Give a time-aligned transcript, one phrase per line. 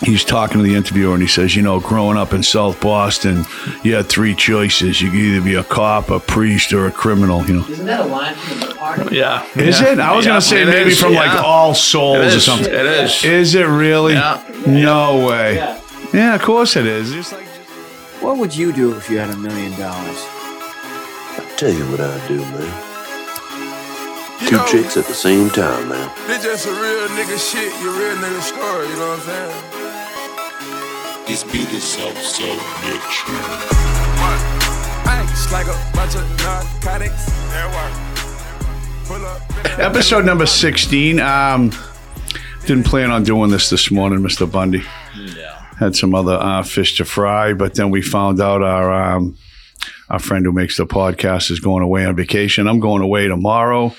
[0.00, 3.44] he's talking to the interviewer and he says, you know, growing up in South Boston,
[3.82, 5.00] you had three choices.
[5.00, 7.44] You could either be a cop, a priest, or a criminal.
[7.46, 9.12] You know, Isn't that a line from the Departed?
[9.12, 9.44] Yeah.
[9.54, 9.92] is yeah.
[9.92, 9.98] it?
[10.00, 11.30] I was Yeah, gonna say it maybe is, from like.
[11.42, 12.72] All Souls or something.
[12.72, 13.24] It is.
[13.24, 14.14] Is it really?
[14.14, 14.42] Yeah.
[14.66, 15.56] No way.
[15.56, 15.80] Yeah.
[16.12, 16.34] Yeah.
[16.34, 17.12] of course it is.
[17.12, 17.46] Just like
[18.20, 20.18] What would you do if you had a million dollars?
[21.38, 22.86] I'll tell you what I'd do, man.
[24.42, 26.10] You Two know, chicks at the same time, man.
[26.26, 29.79] This just a real nigga shit, your real nigga story, you know what I'm saying?
[31.30, 33.22] This beat is so, so rich.
[35.06, 37.28] Ice like a bunch of narcotics.
[37.28, 39.06] Yeah, work.
[39.06, 39.40] Pull up.
[39.64, 41.20] in a- episode number sixteen.
[41.20, 41.70] Um,
[42.66, 44.82] didn't plan on doing this this morning, Mister Bundy.
[45.16, 45.62] Yeah.
[45.78, 49.38] had some other uh, fish to fry, but then we found out our um,
[50.08, 52.66] our friend who makes the podcast is going away on vacation.
[52.66, 53.94] I'm going away tomorrow,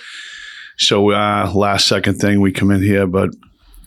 [0.77, 3.29] so uh, last second thing we come in here, but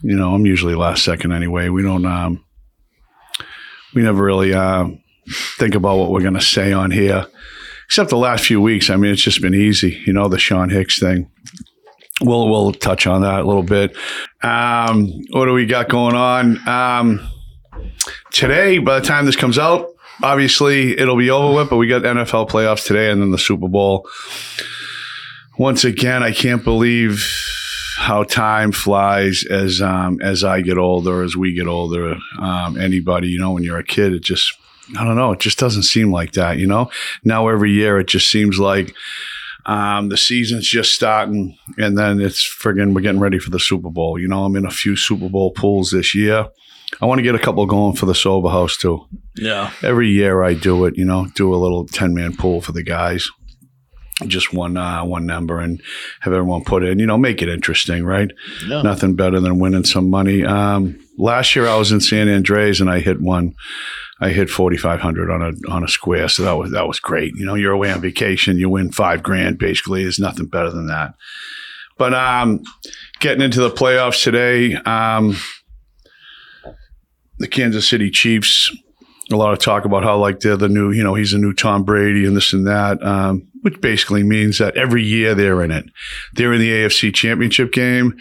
[0.00, 1.68] you know I'm usually last second anyway.
[1.68, 2.42] We don't um,
[3.94, 4.88] we never really uh,
[5.58, 7.26] think about what we're going to say on here,
[7.86, 8.90] except the last few weeks.
[8.90, 11.30] I mean, it's just been easy, you know, the Sean Hicks thing.
[12.20, 13.96] We'll we'll touch on that a little bit.
[14.42, 16.68] Um, what do we got going on?
[16.68, 17.28] Um,
[18.30, 19.88] today, by the time this comes out,
[20.22, 23.68] obviously it'll be over with, but we got NFL playoffs today and then the Super
[23.68, 24.08] Bowl.
[25.58, 27.24] Once again, I can't believe
[27.96, 32.16] how time flies as um, as I get older, as we get older.
[32.38, 34.52] Um, anybody, you know, when you're a kid, it just
[34.98, 36.90] I don't know, it just doesn't seem like that, you know.
[37.24, 38.94] Now every year it just seems like
[39.66, 43.90] um, the season's just starting, and then it's friggin' we're getting ready for the Super
[43.90, 44.18] Bowl.
[44.18, 46.48] You know, I'm in a few Super Bowl pools this year.
[47.00, 49.06] I want to get a couple going for the sober house too.
[49.36, 49.72] Yeah.
[49.82, 50.96] Every year I do it.
[50.96, 53.28] You know, do a little ten man pool for the guys,
[54.26, 55.82] just one uh, one number, and
[56.20, 56.98] have everyone put in.
[56.98, 58.30] You know, make it interesting, right?
[58.66, 58.82] Yeah.
[58.82, 60.44] Nothing better than winning some money.
[60.44, 63.54] Um, last year I was in San Andres and I hit one.
[64.20, 67.00] I hit forty five hundred on a on a square, so that was that was
[67.00, 67.34] great.
[67.36, 69.58] You know, you're away on vacation, you win five grand.
[69.58, 71.14] Basically, there's nothing better than that.
[71.98, 72.62] But um,
[73.20, 75.36] getting into the playoffs today, um,
[77.38, 78.70] the Kansas City Chiefs.
[79.32, 81.54] A lot of talk about how like they're the new, you know, he's a new
[81.54, 85.70] Tom Brady and this and that, um, which basically means that every year they're in
[85.70, 85.86] it.
[86.34, 88.14] They're in the AFC Championship game,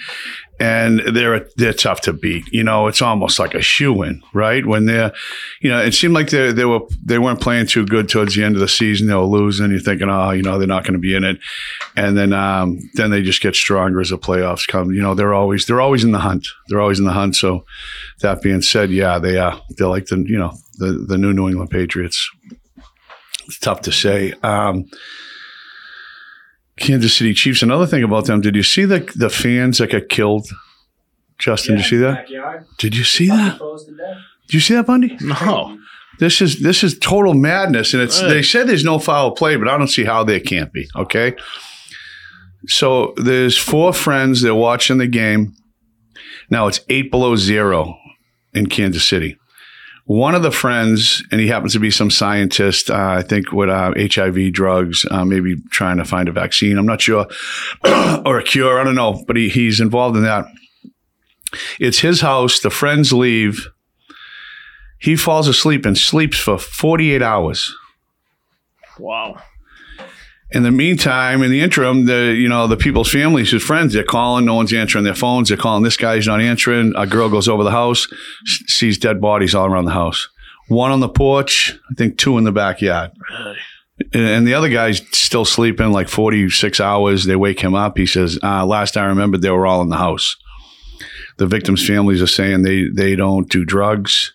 [0.57, 2.47] and they're they're tough to beat.
[2.53, 4.65] You know, it's almost like a shoe in, right?
[4.65, 5.11] When they're,
[5.59, 8.43] you know, it seemed like they they were they weren't playing too good towards the
[8.45, 9.07] end of the season.
[9.07, 9.69] They were losing.
[9.71, 11.39] You're thinking, oh, you know, they're not going to be in it,
[11.97, 14.93] and then um, then they just get stronger as the playoffs come.
[14.93, 16.47] You know, they're always they're always in the hunt.
[16.69, 17.35] They're always in the hunt.
[17.35, 17.65] So
[18.21, 21.49] that being said, yeah, they are they're like the you know the the new New
[21.49, 22.31] England Patriots.
[23.47, 24.31] It's tough to say.
[24.41, 24.85] Um,
[26.79, 27.61] Kansas City Chiefs.
[27.61, 30.47] Another thing about them, did you see the the fans that got killed?
[31.39, 32.15] Justin, did you see that?
[32.25, 32.65] Backyard.
[32.77, 33.57] Did you see that?
[33.57, 34.17] Froze to death.
[34.47, 35.17] Did you see that, Bundy?
[35.21, 35.77] No.
[36.19, 38.29] This is this is total madness, and it's Right.
[38.29, 40.87] they said there's no foul play, but I don't see how there can't be.
[40.95, 41.33] Okay,
[42.67, 44.41] so there's four friends.
[44.41, 45.53] They're watching the game.
[46.49, 47.97] Now it's eight below zero
[48.53, 49.37] in Kansas City.
[50.05, 53.69] One of the friends, and he happens to be some scientist, uh, I think with
[53.69, 56.77] uh, HIV drugs, uh, maybe trying to find a vaccine.
[56.77, 57.25] I'm not sure,
[58.25, 58.81] or a cure.
[58.81, 60.45] I don't know, but he, he's involved in that.
[61.79, 62.59] It's his house.
[62.59, 63.67] The friends leave.
[64.99, 67.73] He falls asleep and sleeps for 48 hours.
[68.99, 69.37] Wow.
[70.53, 74.03] In the meantime, in the interim, the you know the people's families, his friends, they're
[74.03, 74.45] calling.
[74.45, 75.47] No one's answering their phones.
[75.49, 75.83] They're calling.
[75.83, 76.93] This guy's not answering.
[76.95, 78.07] A girl goes over the house,
[78.67, 80.29] sees dead bodies all around the house.
[80.67, 83.11] One on the porch, I think two in the backyard.
[84.13, 87.25] And- And the other guy's still sleeping like 46 hours.
[87.25, 87.97] They wake him up.
[87.97, 90.35] He says, uh, Last I remembered, they were all in the house.
[91.37, 94.33] The victims' families are saying they, they don't do drugs.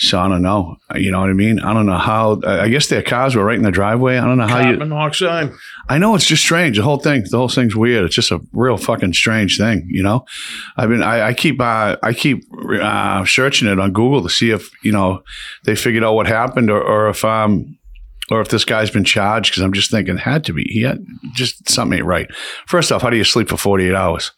[0.00, 0.76] So I don't know.
[0.94, 1.58] You know what I mean?
[1.58, 2.40] I don't know how.
[2.46, 4.18] I guess their cars were right in the driveway.
[4.18, 4.76] I don't know how you.
[4.76, 5.52] Carbon monoxide.
[5.88, 6.76] I know it's just strange.
[6.76, 8.04] The whole thing, the whole thing's weird.
[8.04, 10.24] It's just a real fucking strange thing, you know.
[10.76, 12.44] I've been, I, I keep, uh, I keep
[12.80, 15.24] uh, searching it on Google to see if you know
[15.64, 17.76] they figured out what happened, or, or if um,
[18.30, 19.50] or if this guy's been charged.
[19.50, 20.62] Because I'm just thinking, it had to be.
[20.62, 21.04] He had
[21.34, 22.28] just something ain't right.
[22.68, 24.30] First off, how do you sleep for 48 hours?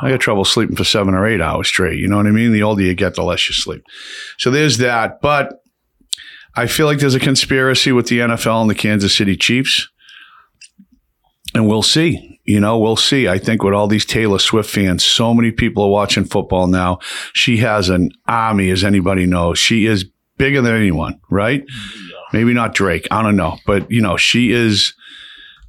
[0.00, 1.98] I got trouble sleeping for seven or eight hours straight.
[1.98, 2.52] You know what I mean?
[2.52, 3.84] The older you get, the less you sleep.
[4.38, 5.20] So there's that.
[5.20, 5.62] But
[6.54, 9.88] I feel like there's a conspiracy with the NFL and the Kansas City Chiefs
[11.54, 12.40] and we'll see.
[12.44, 13.28] You know, we'll see.
[13.28, 16.98] I think with all these Taylor Swift fans, so many people are watching football now.
[17.32, 19.58] She has an army, as anybody knows.
[19.58, 20.04] She is
[20.38, 21.64] bigger than anyone, right?
[22.32, 23.06] Maybe not Drake.
[23.10, 24.94] I don't know, but you know, she is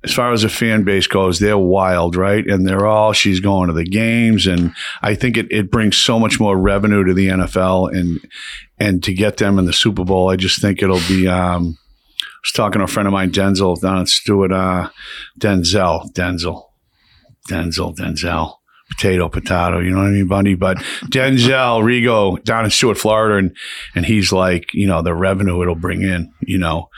[0.03, 2.45] as far as the fan base goes, they're wild, right?
[2.45, 6.19] And they're all she's going to the games, and I think it, it brings so
[6.19, 8.19] much more revenue to the NFL, and
[8.79, 11.27] and to get them in the Super Bowl, I just think it'll be.
[11.27, 11.77] Um,
[12.21, 14.89] I was talking to a friend of mine, Denzel down at Stuart, uh,
[15.39, 16.65] Denzel, Denzel,
[17.47, 18.55] Denzel, Denzel,
[18.89, 19.79] potato, potato.
[19.79, 20.55] You know what I mean, Bundy?
[20.55, 23.55] But Denzel Rigo down in Stuart, Florida, and
[23.95, 26.89] and he's like, you know, the revenue it'll bring in, you know,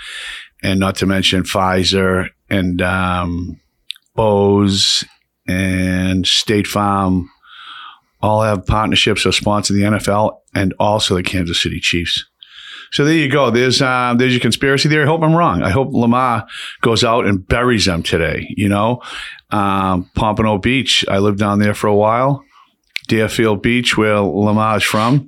[0.66, 3.60] and not to mention Pfizer and um,
[4.16, 5.06] Bose
[5.48, 7.30] and State Farm
[8.20, 12.26] all have partnerships or sponsor the NFL and also the Kansas City Chiefs.
[12.92, 13.52] So there you go.
[13.52, 15.04] There's um, there's your conspiracy theory.
[15.04, 15.62] I hope I'm wrong.
[15.62, 16.48] I hope Lamar
[16.82, 18.52] goes out and buries them today.
[18.58, 19.02] You know,
[19.52, 21.06] um, Pompano Beach.
[21.08, 22.44] I lived down there for a while.
[23.08, 25.28] Deerfield Beach, where Lamar's from,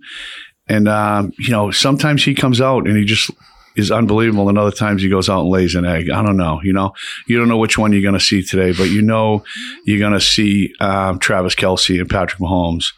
[0.68, 3.30] and um, you know sometimes he comes out and he just
[3.78, 6.10] is unbelievable, and other times he goes out and lays an egg.
[6.10, 6.60] I don't know.
[6.64, 6.94] You know,
[7.28, 9.44] you don't know which one you're going to see today, but you know
[9.86, 12.94] you're going to see um, Travis Kelce and Patrick Mahomes.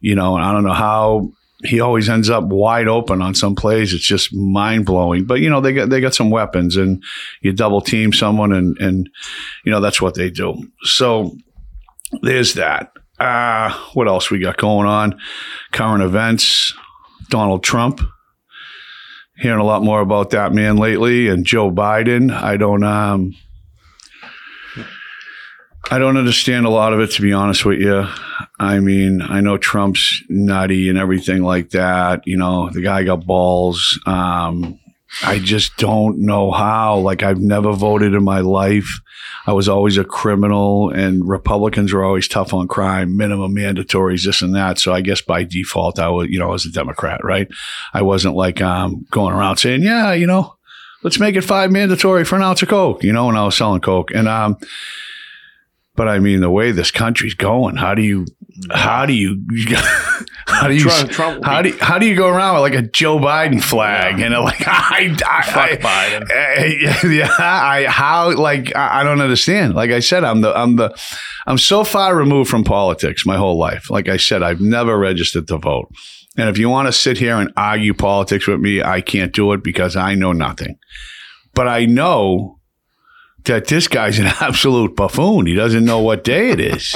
[0.00, 1.30] You know, and I don't know how
[1.64, 3.94] he always ends up wide open on some plays.
[3.94, 5.24] It's just mind blowing.
[5.24, 7.02] But you know they got they got some weapons, and
[7.40, 9.08] you double team someone, and and
[9.64, 10.54] you know that's what they do.
[10.82, 11.36] So
[12.22, 12.92] there's that.
[13.18, 15.18] Uh, what else we got going on?
[15.72, 16.74] Current events.
[17.30, 18.00] Donald Trump.
[19.36, 22.32] Hearing a lot more about that man lately, and Joe Biden.
[22.32, 23.34] I don't um.
[25.90, 28.06] I don't understand a lot of it, to be honest with you.
[28.58, 32.26] I mean, I know Trump's nutty and everything like that.
[32.26, 33.98] You know, the guy got balls.
[34.06, 34.80] Um,
[35.22, 36.98] I just don't know how.
[36.98, 39.00] Like, I've never voted in my life.
[39.46, 44.42] I was always a criminal, and Republicans were always tough on crime, minimum mandatories, this
[44.42, 44.78] and that.
[44.78, 47.48] So I guess by default, I was, you know, I was a Democrat, right?
[47.92, 50.56] I wasn't like um, going around saying, yeah, you know,
[51.02, 53.56] let's make it five mandatory for an ounce of Coke, you know, when I was
[53.56, 54.10] selling Coke.
[54.14, 54.56] And, um,
[55.96, 58.26] but I mean, the way this country's going, how do you,
[58.70, 59.44] how do you,
[60.46, 62.84] how do you, Trump- Trump how do you, how do you go around with like
[62.84, 66.30] a Joe Biden flag and like I, I, Fuck Biden.
[66.30, 69.74] eh, yeah, I how like I, I don't understand.
[69.74, 70.96] Like I said, I'm the I'm the
[71.46, 73.90] I'm so far removed from politics my whole life.
[73.90, 75.88] Like I said, I've never registered to vote.
[76.36, 79.52] And if you want to sit here and argue politics with me, I can't do
[79.52, 80.76] it because I know nothing.
[81.54, 82.58] But I know
[83.44, 85.46] that this guy's an absolute buffoon.
[85.46, 86.94] He doesn't know what day it is.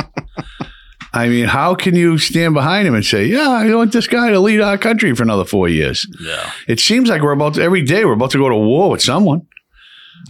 [1.12, 4.30] I mean, how can you stand behind him and say, "Yeah, I want this guy
[4.30, 6.06] to lead our country for another four years"?
[6.20, 6.50] Yeah.
[6.66, 9.02] It seems like we're about to, every day we're about to go to war with
[9.02, 9.46] someone.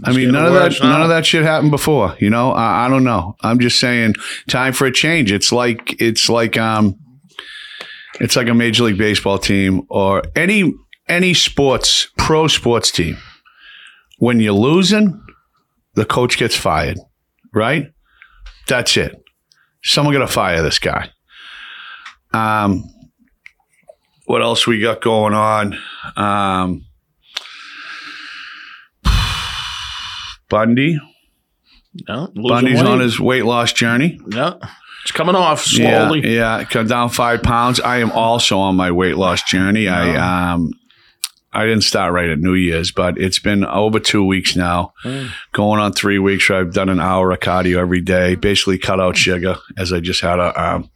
[0.05, 0.91] I mean, none of that now.
[0.91, 2.17] none of that shit happened before.
[2.21, 3.37] You know, I, I don't know.
[3.43, 4.15] I'm just saying,
[4.49, 5.33] time for a change.
[5.33, 6.97] It's like it's like um,
[8.21, 10.73] it's like a major league baseball team or any
[11.09, 13.17] any sports pro sports team.
[14.19, 15.21] When you're losing,
[15.99, 16.99] the coach gets fired,
[17.53, 17.87] right?
[18.67, 19.23] That's it.
[19.83, 21.11] Someone got to fire this guy.
[22.33, 22.85] Um,
[24.27, 25.79] what else we got going on?
[26.17, 26.85] Um,
[30.51, 31.01] Bundy.
[32.07, 32.87] No, Bundy's weight.
[32.87, 34.21] on his weight loss journey.
[34.29, 34.55] Yeah.
[35.03, 36.21] It's coming off slowly.
[36.23, 37.81] Yeah, yeah, come down five pounds.
[37.81, 39.89] I am also on my weight loss journey.
[39.89, 40.73] I um,
[41.53, 45.31] I didn't start right at New Year's, but it's been over two weeks now, Mm.
[45.53, 46.49] going on three weeks.
[46.49, 48.35] Where I've done an hour of cardio every day.
[48.35, 50.91] Basically, cut out sugar as I just had a um,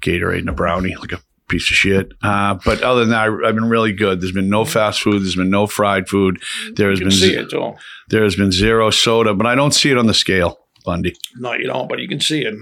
[0.00, 2.12] Gatorade and a brownie, like a piece of shit.
[2.22, 4.20] Uh, but other than that, I, I've been really good.
[4.20, 5.22] There's been no fast food.
[5.22, 6.42] There's been no fried food.
[6.74, 7.52] There has been see it
[8.08, 11.16] there has been zero soda, but I don't see it on the scale, Bundy.
[11.36, 12.54] No, you don't, but you can see it.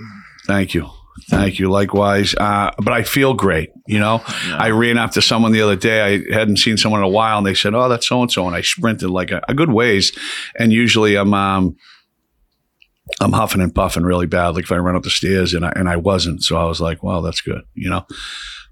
[0.47, 0.88] Thank you.
[1.28, 1.70] Thank you.
[1.70, 2.34] Likewise.
[2.34, 3.70] Uh, but I feel great.
[3.87, 6.02] You know, I ran after someone the other day.
[6.02, 8.46] I hadn't seen someone in a while, and they said, "Oh, that's so and so,"
[8.46, 10.16] and I sprinted like a, a good ways.
[10.58, 11.76] And usually, I'm um,
[13.20, 14.54] I'm huffing and puffing really bad.
[14.54, 16.80] Like if I run up the stairs, and I and I wasn't, so I was
[16.80, 18.06] like, "Wow, that's good." You know,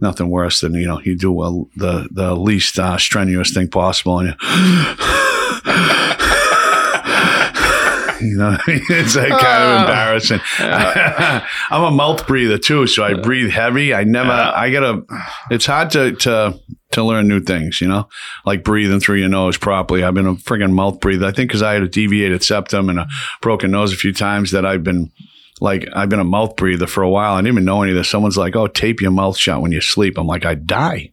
[0.00, 4.20] nothing worse than you know you do a, the the least uh, strenuous thing possible,
[4.20, 6.12] and you.
[8.30, 8.82] You know, what I mean?
[8.88, 10.40] it's like kind of embarrassing.
[10.58, 13.94] I'm a mouth breather too, so I breathe heavy.
[13.94, 15.02] I never, I gotta.
[15.50, 16.58] It's hard to to
[16.92, 17.80] to learn new things.
[17.80, 18.08] You know,
[18.44, 20.02] like breathing through your nose properly.
[20.02, 21.26] I've been a friggin' mouth breather.
[21.26, 23.06] I think because I had a deviated septum and a
[23.42, 25.12] broken nose a few times that I've been.
[25.58, 27.32] Like I've been a mouth breather for a while.
[27.32, 28.10] I didn't even know any of this.
[28.10, 31.12] Someone's like, "Oh, tape your mouth shut when you sleep." I'm like, "I'd die."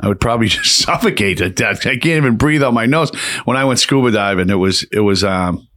[0.00, 1.86] I would probably just suffocate to death.
[1.86, 3.10] I can't even breathe out my nose.
[3.44, 5.67] When I went scuba diving, it was it was um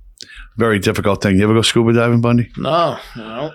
[0.58, 1.38] very difficult thing.
[1.38, 2.51] You ever go scuba diving, Bundy?
[2.58, 3.51] No, no.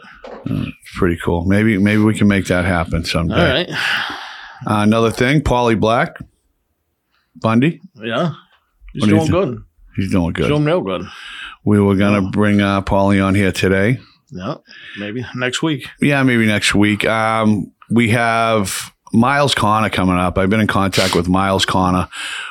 [0.96, 1.44] Pretty cool.
[1.44, 3.34] Maybe maybe we can make that happen someday.
[3.34, 3.68] All right.
[4.66, 6.16] Uh, another thing, Paulie Black,
[7.36, 7.80] Bundy.
[7.94, 8.32] Yeah.
[8.92, 9.62] He's What doing good.
[9.96, 10.48] He's doing good.
[10.48, 11.02] Doing real good.
[11.64, 13.98] we were gonna bring uh, Paulie on here today.
[14.30, 14.56] Yeah,
[14.98, 15.86] maybe next week.
[16.00, 17.04] Yeah, maybe next week.
[17.04, 20.36] Um, we have Myles Connor coming up.
[20.36, 22.08] I've been in contact with Myles Connor,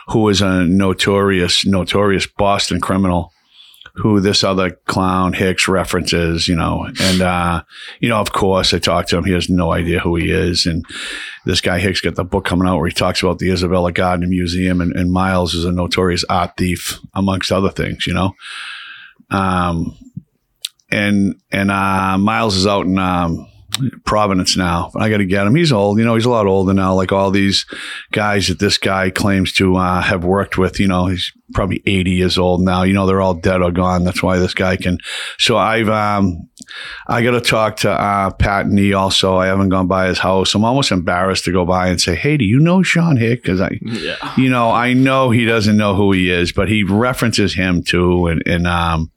[0.08, 3.32] who is a notorious, notorious Boston criminal.
[3.98, 7.64] Who this other clown Hicks references, you know, and uh,
[8.00, 9.24] you know, of course, I talked to him.
[9.24, 10.86] He has no idea who he is, and
[11.46, 14.28] this guy Hicks got the book coming out where he talks about the Isabella Gardner
[14.28, 18.34] Museum, and, and Myles is a notorious art thief, amongst other things, you know.
[19.30, 19.98] Um,
[20.92, 23.48] and and uh, Myles is out in um,
[24.05, 24.91] Providence now.
[24.96, 25.55] I got to get him.
[25.55, 26.15] He's old, you know.
[26.15, 26.94] He's a lot older now.
[26.94, 27.65] Like all these
[28.12, 30.79] guys that this guy claims to uh, have worked with.
[30.79, 32.84] You know, he's probably eighty years old now.
[32.84, 34.03] You know, they're all dead or gone.
[34.03, 34.98] That's why this guy can.
[35.38, 36.50] So I've um,
[37.08, 39.36] I got to talk to uh, Pat Nee also.
[39.38, 40.55] I haven't gone by his house.
[40.55, 43.62] I'm almost embarrassed to go by and say, "Hey, do you know Sean Hick?" Because
[43.62, 44.15] I, Yeah.
[44.38, 48.27] you know, I know he doesn't know who he is, but he references him too.
[48.27, 49.12] And, and um,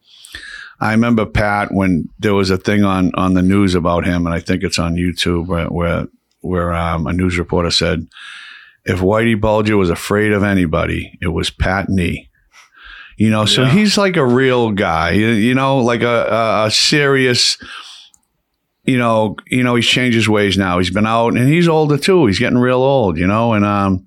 [0.80, 4.34] I remember Pat when there was a thing on on the news about him, and
[4.34, 6.06] I think it's on YouTube where where,
[6.40, 8.06] where um, a news reporter said,
[8.84, 12.28] "If Whitey Bulger was afraid of anybody, it was Pat Nee."
[13.16, 13.70] You know, so Yeah.
[13.70, 15.10] he's like a real guy.
[15.10, 17.58] You, you know, like a, a, a serious.
[18.84, 20.78] You know, you know, he's changed his ways now.
[20.78, 22.24] He's been out, and he's older too.
[22.26, 23.18] He's getting real old.
[23.18, 24.06] You know, and um,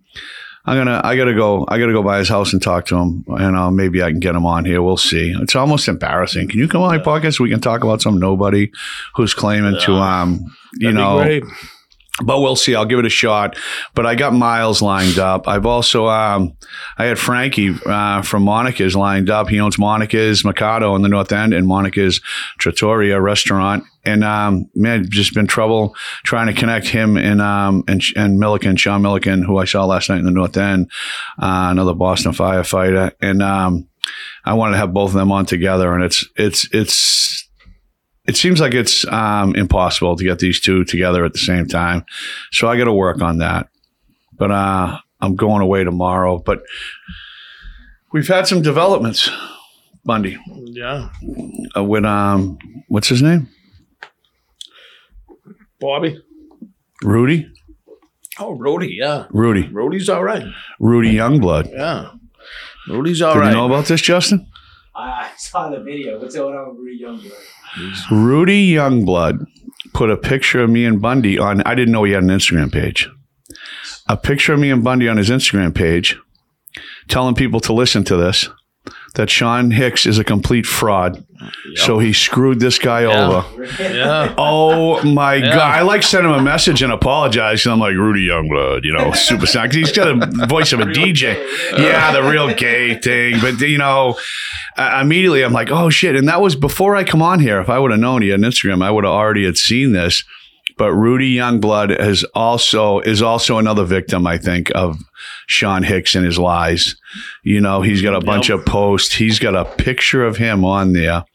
[0.65, 3.25] I'm gonna, I gotta go, I gotta go by his house and talk to him,
[3.27, 4.82] and uh, maybe I can get him on here.
[4.82, 5.34] We'll see.
[5.41, 6.50] It's almost embarrassing.
[6.50, 7.38] Can you come on my podcast?
[7.38, 8.72] so We can talk about some nobody
[9.15, 11.44] who's claiming to, um, you That'd be know, great.
[12.24, 12.75] But we'll see.
[12.75, 13.58] I'll give it a shot.
[13.96, 15.48] But I got Myles lined up.
[15.48, 16.58] I've also, um,
[16.98, 19.48] I had Frankie uh, from Monica's lined up.
[19.48, 22.20] He owns Monica's Mercato in the North End and Monica's
[22.60, 23.86] Trattoria restaurant.
[24.03, 28.75] And um, man, just been trouble trying to connect him and um, and and Milliken,
[28.75, 30.91] Sean Milliken, who I saw last night in the North End,
[31.39, 33.13] uh, another Boston firefighter.
[33.22, 33.88] And um,
[34.44, 37.48] I wanted to have both of them on together, and it's it's it's
[38.28, 42.06] it seems like it's um, impossible to get these two together at the same time.
[42.51, 43.68] So I got to work on that.
[44.38, 46.38] But uh, I'm going away tomorrow.
[46.40, 46.63] But
[48.12, 49.30] we've had some developments,
[50.06, 51.10] Bundy, Yeah.
[51.75, 53.50] uh, with um, what's his name,
[55.80, 56.22] Bobby.
[57.04, 57.48] Rudy,
[58.40, 58.96] Oh, Rudy.
[59.00, 59.25] Yeah.
[59.32, 60.44] Rudy, Rudy's all right.
[60.80, 61.72] Rudy Youngblood.
[61.72, 62.12] Yeah.
[62.88, 63.50] Rudy's all Did right.
[63.50, 64.48] you know about this, Justin?
[64.96, 66.20] I, I saw the video.
[66.20, 67.32] What's going on with Rudy Youngblood?
[68.10, 69.46] Rudy Youngblood
[69.94, 71.62] put a picture of me and Bundy on.
[71.62, 73.10] I didn't know he had an Instagram page.
[74.08, 76.18] A picture of me and Bundy on his Instagram page,
[77.08, 78.50] telling people to listen to this.
[79.15, 81.22] That Sean Hicks is a complete fraud.
[81.75, 83.27] So he screwed this guy Yeah.
[83.27, 83.65] over.
[83.82, 84.34] yeah.
[84.38, 85.53] Oh my Yeah.
[85.56, 85.75] god!
[85.80, 87.65] I like sent him a message and apologized.
[87.65, 89.46] And I'm like Rudy Youngblood, you know, super.
[89.48, 91.36] 'cause he's got a voice of a DJ.
[91.77, 93.39] Yeah, the real gay thing.
[93.41, 94.18] But you know,
[94.77, 96.15] uh, immediately I'm like, oh shit!
[96.15, 97.60] And that was before I come on here.
[97.60, 99.91] If I would have known he had an Instagram, I would have already had seen
[99.94, 100.24] this.
[100.81, 104.97] But Rudy Youngblood is also is also another victim, I think, of
[105.45, 106.95] Sean Hicks and his lies.
[107.43, 108.57] You know, he's got a bunch Yep.
[108.59, 109.13] of posts.
[109.13, 111.25] He's got a picture of him on there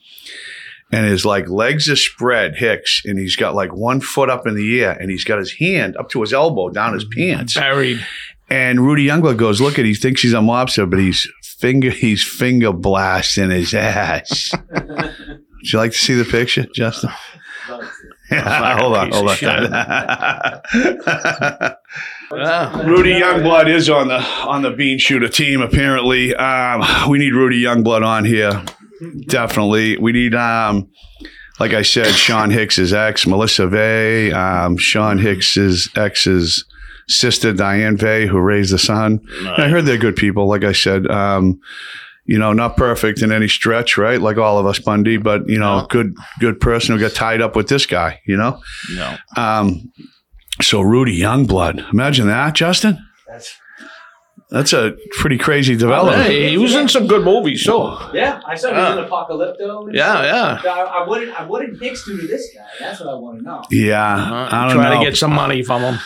[0.90, 4.56] and his like legs are spread, Hicks, and he's got like one foot up in
[4.56, 7.54] the air, and he's got his hand up to his elbow down his pants.
[7.54, 8.04] Buried.
[8.50, 12.24] And Rudy Youngblood goes, "Look at, he thinks he's a mobster, but he's finger, he's
[12.24, 17.10] finger blasting his ass." Would you like to see the picture, Justin?
[18.30, 19.36] Hold on, hold on.
[19.40, 20.60] Yeah.
[22.84, 25.60] Rudy Youngblood is on the on the Bean Shooter team.
[25.60, 28.64] Apparently, um, we need Rudy Youngblood on here.
[29.28, 30.34] Definitely, we need.
[30.34, 30.90] Um,
[31.58, 36.66] like I said, Sean Hicks's ex, Melissa Vay, um, Sean Hicks's ex's
[37.08, 39.20] sister, Diane Vay, who raised the son.
[39.56, 40.46] I heard they're good people.
[40.48, 41.60] Like I said, um,
[42.26, 44.20] you know, not perfect in any stretch, right?
[44.20, 45.86] Like all of us, Bundy, but you know, No.
[45.86, 48.20] good, good person who got tied up with this guy.
[48.26, 48.60] You know,
[48.94, 49.16] No.
[49.36, 49.92] um,
[50.62, 52.98] so Rudy Youngblood, imagine that, Justin.
[53.28, 53.56] That's,
[54.48, 56.22] That's a pretty crazy development.
[56.22, 58.92] Hey, he was in some good movies, so yeah, I saw Yeah.
[58.92, 59.92] him in Apocalypto.
[59.92, 60.60] Yeah, stuff.
[60.64, 60.70] yeah.
[60.72, 62.62] I, I, what did, I, what did Hicks do to this guy?
[62.78, 63.62] That's what I want to know.
[63.72, 65.00] Yeah, Uh, I don't trying know.
[65.04, 65.98] to get some money from him.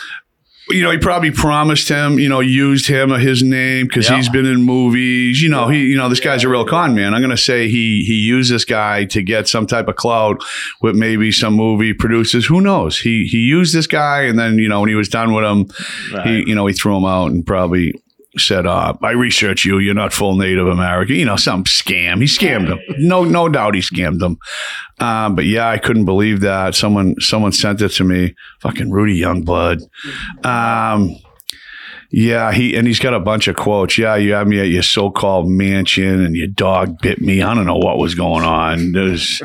[0.69, 4.15] You know, he probably promised him, you know, used him or his name because Yeah.
[4.17, 5.41] he's been in movies.
[5.41, 7.13] You know, he, you know, this guy's a real con man.
[7.13, 10.41] I'm going to say he he used this guy to get some type of clout
[10.81, 12.45] with maybe some movie producers.
[12.45, 12.99] Who knows?
[12.99, 15.65] He he used this guy, and then you know when he was done with him,
[16.23, 17.93] he you know he threw him out and probably
[18.37, 19.79] said, uh, "I research you.
[19.79, 22.19] You're not full Native American." You know, some scam.
[22.19, 22.79] He scammed him.
[22.97, 24.37] No, no doubt he scammed him.
[24.99, 28.35] Um, but yeah, I couldn't believe that someone someone sent it to me.
[28.61, 29.81] Fucking Rudy Youngblood.
[30.45, 31.15] Um,
[32.13, 33.97] Yeah, he and he's got a bunch of quotes.
[33.97, 37.41] Yeah, you had me at your so-called mansion, and your dog bit me.
[37.41, 38.91] I don't know what was going on.
[38.91, 39.41] There's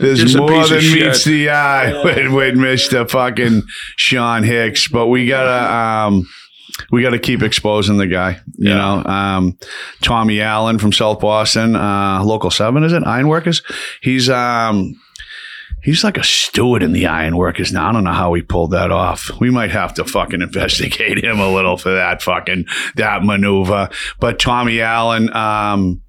[0.00, 1.24] there's more than meets shit.
[1.24, 3.62] the eye with, with Mister Fucking
[3.96, 6.28] Sean Hicks, but we gotta um,
[6.90, 8.40] we gotta keep exposing the guy.
[8.58, 8.74] You Yeah.
[8.76, 9.58] know, um,
[10.02, 13.62] Tommy Allen from South Boston, uh, local seven, is it Ironworkers?
[14.02, 14.94] He's um.
[15.82, 17.88] He's like a steward in the ironworkers now.
[17.88, 19.30] I don't know how he pulled that off.
[19.40, 22.66] We might have to fucking investigate him a little for that fucking
[22.96, 23.88] that maneuver.
[24.18, 26.02] But Tommy Allen um,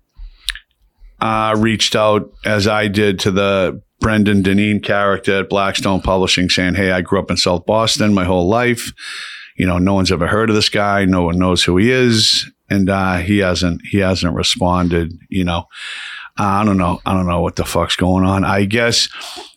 [1.22, 6.76] uh, reached out as I did to the Brendan Deneen character at Blackstone Publishing, saying,
[6.76, 8.92] "Hey, I grew up in South Boston my whole life.
[9.56, 11.06] You know, no one's ever heard of this guy.
[11.06, 15.14] No one knows who he is, and uh, he hasn't he hasn't responded.
[15.30, 15.66] You know."
[16.38, 17.02] I don't know.
[17.06, 18.46] I don't know what the fuck's going on.
[18.46, 19.10] I guess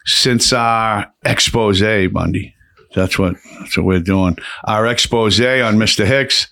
[0.04, 2.54] since our expose, Bundy,
[2.94, 4.36] that's what that's what we're doing.
[4.64, 6.04] Our expose on Mr.
[6.04, 6.48] Hicks,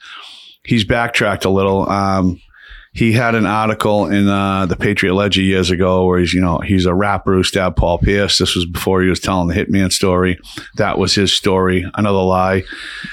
[0.65, 1.89] he's backtracked a little.
[1.89, 2.41] Um,
[2.95, 6.59] he had an article in uh, the Patriot Ledger years ago where he's, you know,
[6.59, 8.37] he's a rapper who stabbed Paul Pierce.
[8.37, 10.39] This was before he was telling the Hitman story.
[10.77, 11.87] That was his story.
[11.95, 12.65] Another lie.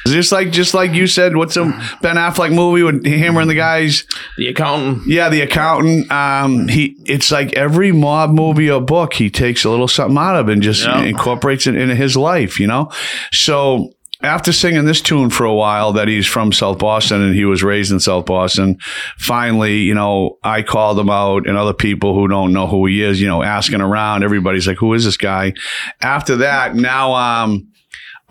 [0.05, 1.63] Just like, just like you said, what's a
[2.01, 4.03] Ben Affleck movie with hammering the guys?
[4.37, 5.07] The accountant.
[5.07, 6.11] Yeah, the accountant.
[6.11, 6.97] Um, he.
[7.05, 10.61] It's like every mob movie or book, he takes a little something out of and
[10.61, 11.03] just Yeah.
[11.03, 12.59] incorporates it into his life.
[12.59, 12.91] You know.
[13.31, 17.45] So after singing this tune for a while, that he's from South Boston and he
[17.45, 18.77] was raised in South Boston,
[19.17, 23.01] finally, you know, I called him out, and other people who don't know who he
[23.01, 24.23] is, you know, asking around.
[24.23, 25.53] Everybody's like, "Who is this guy?"
[26.01, 27.67] After that, now, um.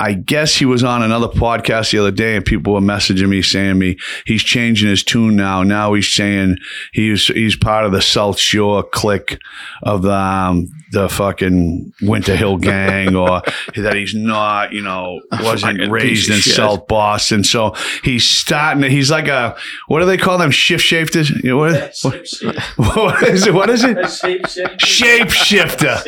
[0.00, 3.42] I guess he was on another podcast the other day, and people were messaging me
[3.42, 5.64] saying me he's changing his tune now.
[5.64, 6.58] Now he's saying
[6.92, 9.40] he's he's part of the South Shore clique
[9.82, 13.42] of the um, the fucking Winter Hill gang, or
[13.76, 16.54] that he's not, you know, wasn't raised in shit.
[16.54, 17.44] South Boston.
[17.44, 18.82] So he's starting.
[18.82, 19.56] To, he's like a
[19.88, 20.50] what do they call them?
[20.50, 21.30] Shift shifters.
[21.30, 22.28] You know, what, what,
[22.96, 23.54] what is it?
[23.54, 23.96] What is it?
[23.98, 26.02] Shapeshifter.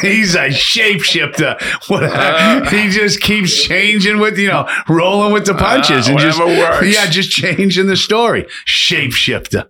[0.00, 1.60] He's a shapeshifter.
[1.88, 6.38] What- he just keeps changing with, you know, rolling with the punches Uh, and just
[6.38, 6.86] works.
[6.94, 8.46] yeah, just changing the story.
[8.66, 9.68] Shapeshifter.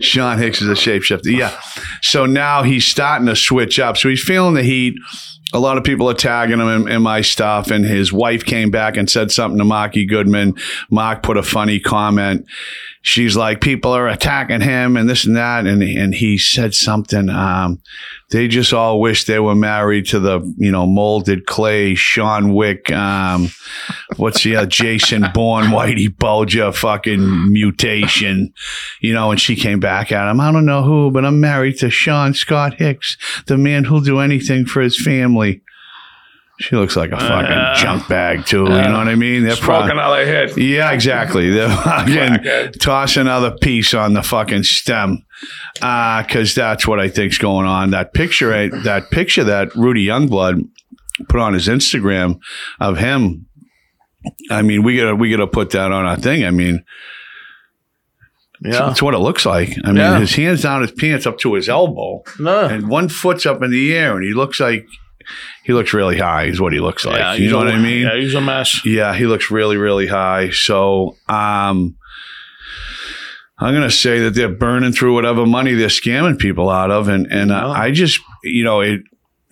[0.00, 1.36] Sean Hicks is a shapeshifter.
[1.36, 1.58] Yeah.
[2.02, 3.96] So now he's starting to switch up.
[3.96, 4.94] So he's feeling the heat.
[5.52, 8.70] A lot of people are tagging him in, in my stuff, and his wife came
[8.70, 10.56] back and said something to Marky Goodman.
[10.90, 12.46] Mark put a funny comment.
[13.06, 17.28] She's like, people are attacking him and this and that, and and he said something.
[17.28, 17.80] Um,
[18.30, 22.90] they just all wish they were married to the you know molded clay Sean Wick.
[22.90, 23.50] Um,
[24.16, 28.52] what's the uh, Jason Bourne Whitey Bulger fucking mutation,
[29.00, 29.30] you know?
[29.30, 30.40] And she came back at him.
[30.40, 33.16] I don't know who, but I'm married to Sean Scott Hicks,
[33.46, 35.62] the man who'll do anything for his family.
[36.58, 38.62] She looks like a fucking Uh, junk bag too.
[38.62, 39.42] you know what I mean?
[39.44, 40.00] They're Smoking probably.
[40.02, 40.56] out of head.
[40.56, 41.50] Yeah, exactly.
[41.50, 45.24] They're fucking toss another piece on the fucking stem,
[45.74, 47.90] because that's what I think's going on.
[47.90, 50.62] That picture, eh, that picture that Rudy Youngblood
[51.28, 52.38] put on his Instagram
[52.80, 53.46] of him.
[54.50, 56.44] I mean, we gotta we gotta put that on our thing.
[56.46, 56.84] I mean,
[58.62, 58.86] Yeah.
[58.86, 59.76] that's what it looks like.
[59.84, 60.18] I mean, Yeah.
[60.18, 62.64] his hands down his pants up to his elbow, No.
[62.66, 64.86] and one foot's up in the air, and he looks like
[65.64, 66.44] he looks really high.
[66.44, 67.18] Is what he looks like.
[67.18, 68.02] yeah, you know what I mean?
[68.06, 68.84] Yeah, he's a mess.
[68.84, 70.50] Yeah, he looks really, really high.
[70.50, 71.96] So, um,
[73.58, 77.26] I'm gonna say that they're burning through whatever money they're scamming people out of, and
[77.32, 77.68] and Yeah.
[77.68, 79.00] I just, you know, it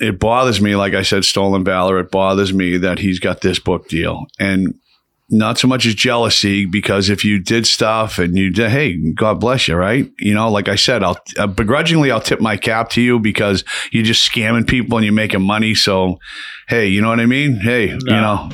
[0.00, 0.76] it bothers me.
[0.76, 1.98] Like I said, stolen valor.
[2.00, 4.74] It bothers me that he's got this book deal, and
[5.30, 9.40] not so much as jealousy because if you did stuff and you did, hey, God
[9.40, 10.10] bless you, right?
[10.18, 13.64] You know, like I said, I'll uh, begrudgingly I'll tip my cap to you because
[13.90, 15.74] you're just scamming people and you're making money.
[15.74, 16.18] So,
[16.68, 17.56] hey, you know what I mean?
[17.56, 18.50] Hey, you know,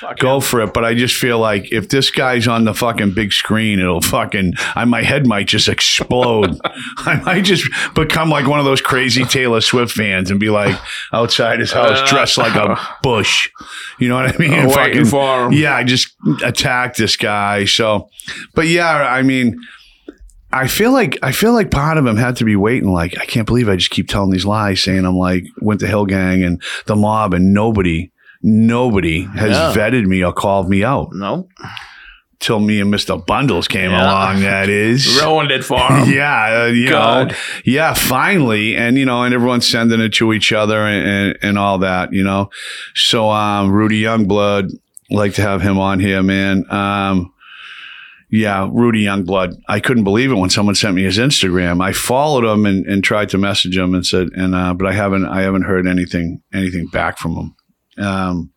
[0.00, 0.72] Fuck go for it.
[0.72, 4.54] But I just feel like if this guy's on the fucking big screen, it'll fucking,
[4.74, 6.58] I, my head might just explode.
[6.98, 10.76] I might just become like one of those crazy Taylor Swift fans and be like
[11.12, 13.50] outside his house Uh, dressed like a bush.
[13.98, 14.68] You know what I mean?
[14.68, 15.52] Waiting for him.
[15.52, 16.14] Yeah, I just
[16.44, 17.64] attacked this guy.
[17.64, 18.08] So,
[18.54, 19.60] but yeah, I mean,
[20.52, 22.92] I feel like I feel like part of him had to be waiting.
[22.92, 26.04] Like I can't believe I just keep telling these lies, saying I'm like Winter Hill
[26.04, 28.11] Gang and the mob, and nobody,
[28.42, 29.72] nobody has Yeah.
[29.74, 31.48] vetted me or called me out No.
[32.40, 34.02] till me and Mister Bundles came Yeah.
[34.04, 34.40] along.
[34.40, 35.20] That is.
[35.22, 36.10] Ruined it for him.
[36.12, 37.30] Yeah, uh, you God.
[37.30, 41.38] know, yeah, finally, and you know, and everyone's sending it to each other and, and,
[41.42, 42.50] and all that, you know.
[42.94, 44.70] So, um, Rudy Youngblood,
[45.10, 46.64] like to have him on here, man.
[46.70, 47.32] Um,
[48.28, 49.54] yeah, Rudy Youngblood.
[49.68, 51.80] I couldn't believe it when someone sent me his Instagram.
[51.84, 54.92] I followed him and, and tried to message him and said, and uh, but I
[54.94, 57.54] haven't, I haven't heard anything, anything back from him.
[57.98, 58.52] Um,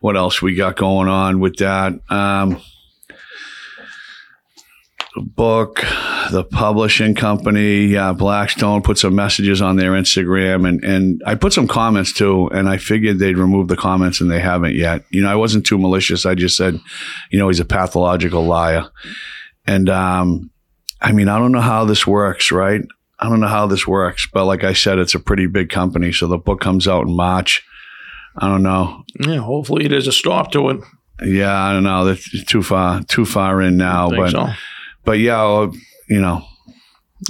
[0.00, 1.92] what else we got going on with that?
[2.08, 2.60] Um,
[5.16, 5.84] book,
[6.30, 11.52] the publishing company, yeah, Blackstone put some messages on their Instagram, and and I put
[11.52, 15.04] some comments too, and I figured they'd remove the comments, and they haven't yet.
[15.10, 16.26] You know, I wasn't too malicious.
[16.26, 16.80] I just said,
[17.30, 18.88] you know, he's a pathological liar,
[19.66, 20.50] and um,
[21.00, 22.82] I mean, I don't know how this works, right?
[23.18, 26.12] I don't know how this works, but like I said, it's a pretty big company,
[26.12, 27.66] so the book comes out in March.
[28.36, 29.02] I don't know.
[29.18, 30.80] Yeah, hopefully there's a stop to it.
[31.22, 32.04] Yeah, I don't know.
[32.04, 34.08] That's too far, too far in now.
[34.10, 34.48] But so.
[35.04, 35.66] but yeah,
[36.08, 36.44] you know,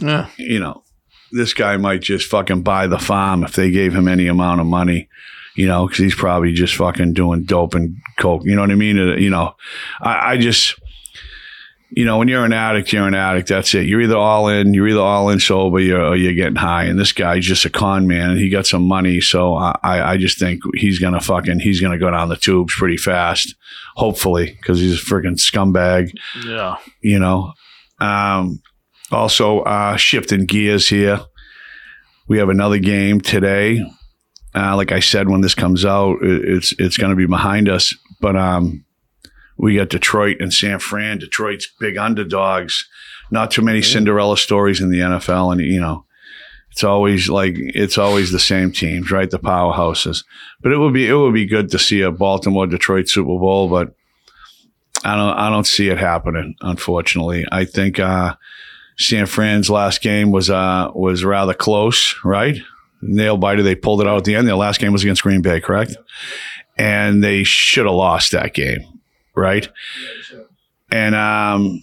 [0.00, 0.28] Yeah.
[0.38, 0.84] you know,
[1.32, 4.66] this guy might just fucking buy the farm if they gave him any amount of
[4.66, 5.08] money,
[5.56, 8.42] you know, because he's probably just fucking doing dope and coke.
[8.44, 8.98] You know what I mean?
[8.98, 9.54] Uh, You know,
[10.00, 10.79] I, I just,
[11.92, 13.48] you know, when you're an addict, you're an addict.
[13.48, 13.86] That's it.
[13.86, 16.84] You're either all in, you're either all in sober, you're, or you're getting high.
[16.84, 19.20] And this guy's just a con man, and he got some money.
[19.20, 22.96] So I, I just think he's gonna fucking he's gonna go down the tubes pretty
[22.96, 23.54] fast,
[23.96, 26.12] hopefully, because he's a freaking scumbag
[26.46, 26.76] Yeah.
[27.02, 27.52] you know.
[28.00, 28.62] Um,
[29.10, 31.20] also, uh, shifting gears here.
[32.28, 33.84] We have another game today.
[34.54, 37.68] Uh, like I said, when this comes out, it, it's it's going to be behind
[37.68, 37.92] us.
[38.20, 38.84] But um,
[39.60, 41.18] we got Detroit and San Fran.
[41.18, 42.88] Detroit's big underdogs.
[43.30, 46.04] Not too many Cinderella stories in the NFL, and you know,
[46.72, 49.30] it's always like it's always the same teams, right?
[49.30, 50.24] The powerhouses.
[50.62, 53.68] But it would be it would be good to see a Baltimore Detroit Super Bowl,
[53.68, 53.94] but
[55.04, 56.54] I don't I don't see it happening.
[56.60, 58.34] Unfortunately, I think uh,
[58.96, 62.56] San Fran's last game was uh, was rather close, right?
[63.02, 63.62] Nail biter.
[63.62, 64.46] They pulled it out at the end.
[64.46, 65.96] Their last game was against Green Bay, correct?
[66.76, 68.99] And they should have lost that game,
[69.34, 69.68] right?
[70.92, 71.82] And um,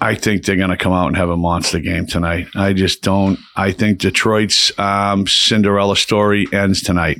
[0.00, 2.48] I think they're going to come out and have a monster game tonight.
[2.54, 3.38] I just don't.
[3.56, 7.18] I think Detroit's um, Cinderella story ends tonight.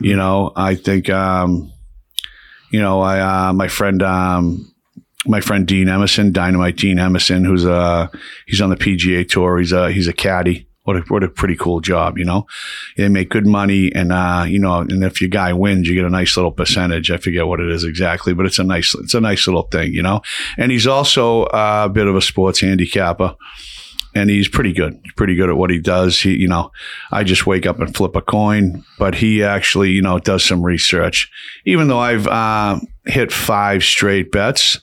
[0.00, 1.08] You know, I think.
[1.10, 1.72] Um,
[2.70, 4.72] you know, I uh, my friend um,
[5.26, 8.08] my friend Dean Emerson, Dynamite Dean Emerson, who's uh
[8.46, 9.58] he's on the PGA tour.
[9.58, 10.67] He's a he's a caddy.
[10.88, 12.46] What a what a pretty cool job, you know.
[12.96, 16.06] They make good money, and uh, you know, and if your guy wins, you get
[16.06, 17.10] a nice little percentage.
[17.10, 19.92] I forget what it is exactly, but it's a nice it's a nice little thing,
[19.92, 20.22] you know.
[20.56, 23.36] And he's also uh, a bit of a sports handicapper
[24.14, 24.98] and he's pretty good.
[25.02, 26.18] He's pretty good at what he does.
[26.18, 26.72] He, you know,
[27.12, 30.62] I just wake up and flip a coin, but he actually, you know, does some
[30.62, 31.30] research.
[31.66, 34.80] Even though I've uh, hit five straight bets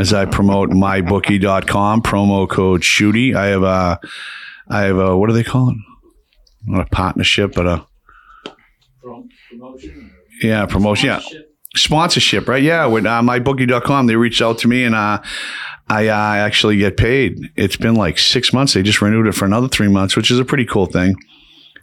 [0.00, 3.36] as I promote mybookie.com promo code shooty.
[3.36, 4.00] I have a,
[4.68, 5.76] I have a, what do they call it?
[6.66, 7.86] Not a partnership, but a,
[9.50, 10.14] promotion.
[10.42, 11.08] yeah, promotion.
[11.08, 11.20] Yeah,
[11.76, 12.62] sponsorship, right?
[12.62, 15.20] Yeah, with uh, mybookie.com, they reached out to me and uh,
[15.88, 17.50] I uh, actually get paid.
[17.56, 18.74] It's been like six months.
[18.74, 21.16] They just renewed it for another three months, which is a pretty cool thing.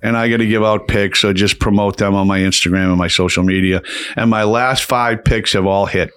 [0.03, 2.97] And I got to give out picks or just promote them on my Instagram and
[2.97, 3.83] my social media.
[4.15, 6.11] And my last five picks have all hit.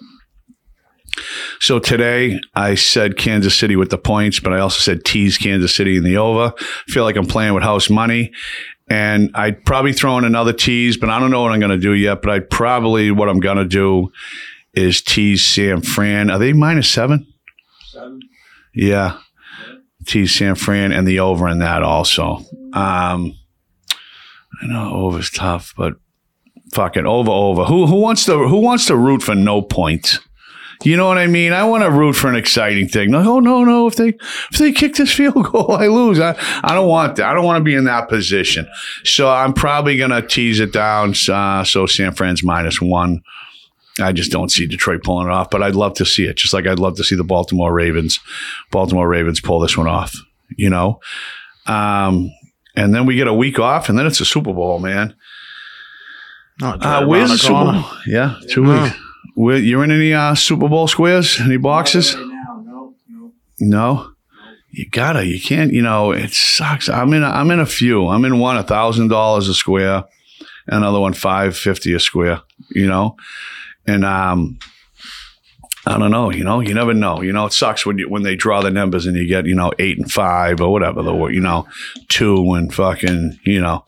[1.60, 5.74] So today I said Kansas City with the points, but I also said tease Kansas
[5.74, 6.52] City in the over.
[6.56, 8.32] I feel like I'm playing with house money.
[8.88, 11.78] And I'd probably throw in another tease, but I don't know what I'm going to
[11.78, 12.20] do yet.
[12.20, 14.12] But I'd probably, what I'm going to do
[14.74, 16.30] is tease San Fran.
[16.30, 17.26] Are they minus seven?
[17.86, 18.20] Seven.
[18.74, 19.18] Yeah.
[20.06, 22.40] Tease San Fran and the over in that also.
[22.74, 23.38] Um,
[24.62, 25.94] I know over's tough, but
[26.72, 27.64] fucking over, over.
[27.64, 30.20] Who who wants to who wants to root for no points?
[30.82, 31.52] You know what I mean?
[31.52, 33.12] I want to root for an exciting thing.
[33.12, 36.18] Like, oh no, no, if they if they kick this field goal, I lose.
[36.20, 37.26] I, I don't want that.
[37.26, 38.66] I don't want to be in that position.
[39.04, 41.14] So I'm probably gonna tease it down.
[41.30, 43.22] Uh, so San Fran's minus one.
[44.00, 46.36] I just don't see Detroit pulling it off, but I'd love to see it.
[46.36, 48.18] Just like I'd love to see the Baltimore Ravens,
[48.72, 50.12] Baltimore Ravens pull this one off.
[50.56, 51.00] You know,
[51.66, 52.30] um,
[52.76, 55.14] and then we get a week off, and then it's a Super Bowl, man.
[56.60, 57.54] No, it's Uh, where's the Super.
[57.72, 57.84] Bowl?
[58.06, 58.96] Yeah, two weeks.
[59.34, 61.40] Where, you in any uh, Super Bowl squares?
[61.40, 62.14] Any boxes?
[62.14, 62.62] Right now.
[62.64, 63.32] No, no.
[63.60, 64.10] No.
[64.70, 65.24] You gotta.
[65.26, 65.72] You can't.
[65.72, 66.88] You know, it sucks.
[66.88, 67.22] I'm in.
[67.22, 68.08] A, I'm in a few.
[68.08, 70.04] I'm in one a thousand dollars a square,
[70.66, 72.40] another one five fifty a square.
[72.70, 73.16] You know,
[73.86, 74.58] and um,
[75.86, 76.30] I don't know.
[76.30, 77.20] You know, you never know.
[77.20, 79.54] You know, it sucks when you when they draw the numbers and you get you
[79.54, 81.68] know eight and five or whatever the you know
[82.08, 83.84] two and fucking you know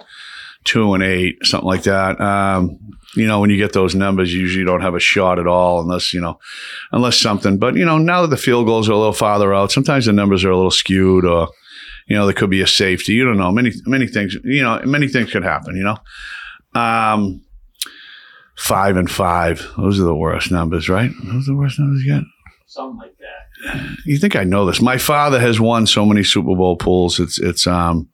[0.66, 2.20] two and eight something like that.
[2.20, 2.79] Um,
[3.14, 5.81] you know, when you get those numbers, you usually don't have a shot at all
[5.81, 6.38] unless you know
[6.92, 7.57] unless something.
[7.57, 10.12] But you know, now that the field goals are a little farther out, sometimes the
[10.12, 11.48] numbers are a little skewed, or
[12.07, 13.14] you know, there could be a safety.
[13.14, 13.50] You don't know.
[13.50, 14.37] Many many things.
[14.44, 15.76] You know, many things could happen.
[15.76, 17.42] You know, um,
[18.57, 19.66] five and five.
[19.79, 21.11] Those are the worst numbers, right?
[21.24, 22.24] Those are the worst numbers you get.
[22.66, 23.96] Something like that.
[24.05, 24.83] You think I know this?
[24.83, 27.18] My father has won so many Super Bowl pools.
[27.18, 28.11] It's it's um,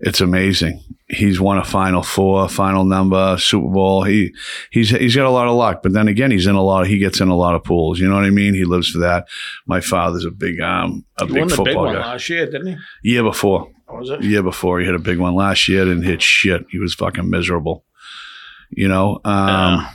[0.00, 0.82] it's amazing.
[1.14, 4.02] He's won a Final Four, Final Number, Super Bowl.
[4.04, 4.34] He
[4.70, 6.86] he's he's got a lot of luck, but then again, he's in a lot.
[6.86, 7.98] He gets in a lot of pools.
[8.00, 8.54] You know what I mean?
[8.54, 9.26] He lives for that.
[9.66, 12.00] My father's a big um a He big won the big football one guy.
[12.00, 12.66] last year, didn't
[13.02, 13.10] he?
[13.12, 14.22] Year before, Or was it?
[14.22, 15.84] year before, he hit a big one last year.
[15.84, 16.66] Didn't hit shit.
[16.70, 17.84] He was fucking miserable.
[18.70, 19.46] You know, um,
[19.80, 19.88] Yeah.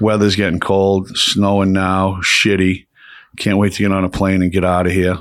[0.00, 2.86] weather's getting cold, snowing now, shitty.
[3.36, 5.18] Can't wait to get on a plane and get out of here.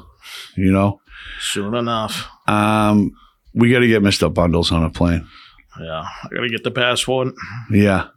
[0.55, 1.01] You know,
[1.39, 2.27] Soon enough.
[2.47, 3.11] um,
[3.53, 5.27] we got to get Mister Bundles on a plane.
[5.79, 6.01] Yeah.
[6.01, 7.33] I got to get the passport.
[7.71, 8.07] Yeah.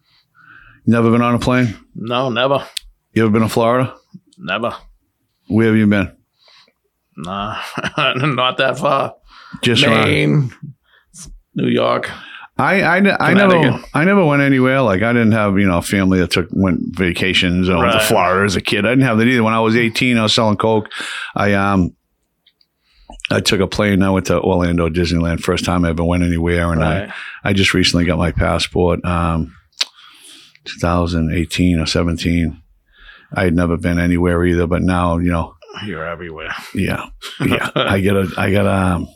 [0.87, 1.77] Never been on a plane?
[1.95, 2.67] No, never.
[3.13, 3.95] You ever been to Florida?
[4.39, 4.75] Never.
[5.49, 6.17] Where have you been?
[7.17, 7.61] Nah.
[8.17, 9.15] Not that far.
[9.63, 10.07] Just around.
[10.07, 10.53] Maine,
[11.55, 12.11] New York.
[12.59, 14.83] I, I, I never I never went anywhere.
[14.83, 18.01] Like I didn't have you know a family that took went vacations or went to
[18.01, 18.85] Florida as a kid.
[18.85, 19.43] I didn't have that either.
[19.43, 20.91] When I was eighteen, I was selling coke.
[21.35, 21.97] I um
[23.31, 24.03] I took a plane.
[24.03, 25.41] I went to Orlando Disneyland.
[25.41, 27.09] First time I ever went anywhere, and Right.
[27.45, 29.05] I I just recently got my passport.
[29.05, 29.55] Um,
[30.65, 32.63] 2018 or 17.
[33.35, 35.55] I had never been anywhere either, but now you know
[35.87, 36.55] You're everywhere.
[36.75, 37.07] Yeah,
[37.41, 37.71] yeah.
[37.75, 39.09] I get a, I got um,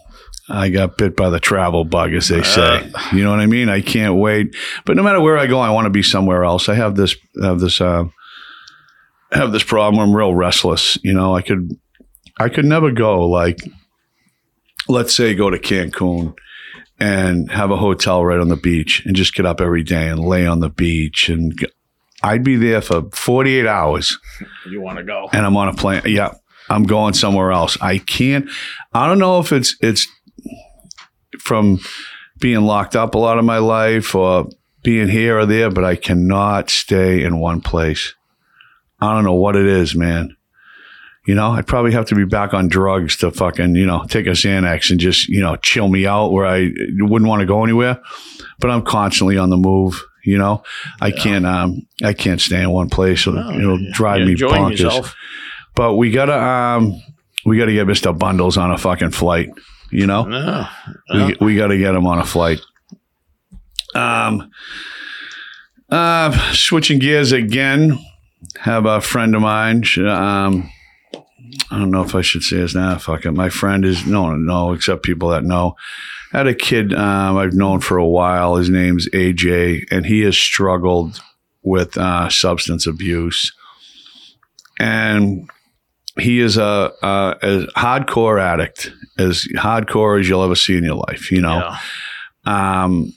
[0.49, 2.91] I got bit by the travel bug, as they say.
[3.13, 3.69] You know what I mean?
[3.69, 4.55] I can't wait.
[4.85, 6.69] But no matter where I go, I want to be somewhere else.
[6.69, 8.05] I have this, have this, uh,
[9.33, 10.01] have this problem.
[10.01, 10.99] I'm real restless.
[11.03, 11.69] You know, I could,
[12.39, 13.59] I could never go like,
[14.89, 16.35] let's say, go to Cancun
[16.99, 20.21] and have a hotel right on the beach and just get up every day and
[20.21, 21.57] lay on the beach and.
[21.59, 21.67] g-
[22.23, 24.19] I'd be there for 48 hours
[24.69, 25.29] You want to go?
[25.35, 26.01] and I'm on a plane.
[26.07, 26.33] Yeah,
[26.71, 27.77] I'm going somewhere else.
[27.81, 28.49] I can't.
[28.95, 30.09] I don't know if it's it's
[31.39, 31.79] from
[32.41, 34.49] being locked up a lot of my life or
[34.83, 38.15] being here or there, but I cannot stay in one place.
[39.01, 40.37] I don't know what it is, man.
[41.27, 44.27] You know, I'd probably have to be back on drugs to fucking, you know, take
[44.27, 47.65] a Xanax and just, you know, chill me out where I wouldn't want to go
[47.65, 48.01] anywhere.
[48.61, 50.03] But I'm constantly on the move.
[50.25, 50.63] You know,
[51.01, 53.27] I can't, um, I can't stay in one place.
[53.27, 54.79] It'll, it'll drive You're me bonkers.
[54.81, 55.15] yourself.
[55.75, 57.01] But we gotta, um,
[57.45, 59.51] we gotta get Mister Bundles on a fucking flight.
[59.93, 60.69] You know, Yeah.
[61.11, 61.27] Yeah.
[61.27, 62.59] we, we got to get him on a flight.
[63.95, 64.51] Um,
[65.89, 67.97] uh, switching gears again,
[68.59, 69.85] have a friend of mine.
[69.99, 70.69] Um,
[71.71, 72.99] I don't know if I should say his name.
[72.99, 73.33] Fuck it.
[73.33, 75.77] My friend is no, no, except people that know.
[76.33, 78.57] I had a kid um, I've known for a while.
[78.57, 81.21] His name's AJ, and he has struggled
[81.63, 83.53] with uh, substance abuse,
[84.79, 85.49] and
[86.19, 90.97] he is a, a as hardcore addict, as hardcore as you'll ever see in your
[91.09, 91.31] life.
[91.31, 91.59] You know,
[92.47, 92.83] Yeah.
[92.85, 93.13] um,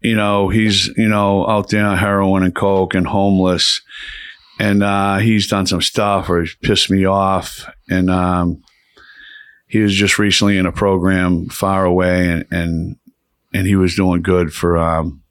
[0.00, 3.80] you know, he's, you know, out there on heroin and coke and homeless.
[4.58, 7.66] And uh, he's done some stuff or he's pissed me off.
[7.88, 8.62] And um,
[9.66, 12.96] he was just recently in a program far away and, and,
[13.54, 15.22] and he was doing good for, um,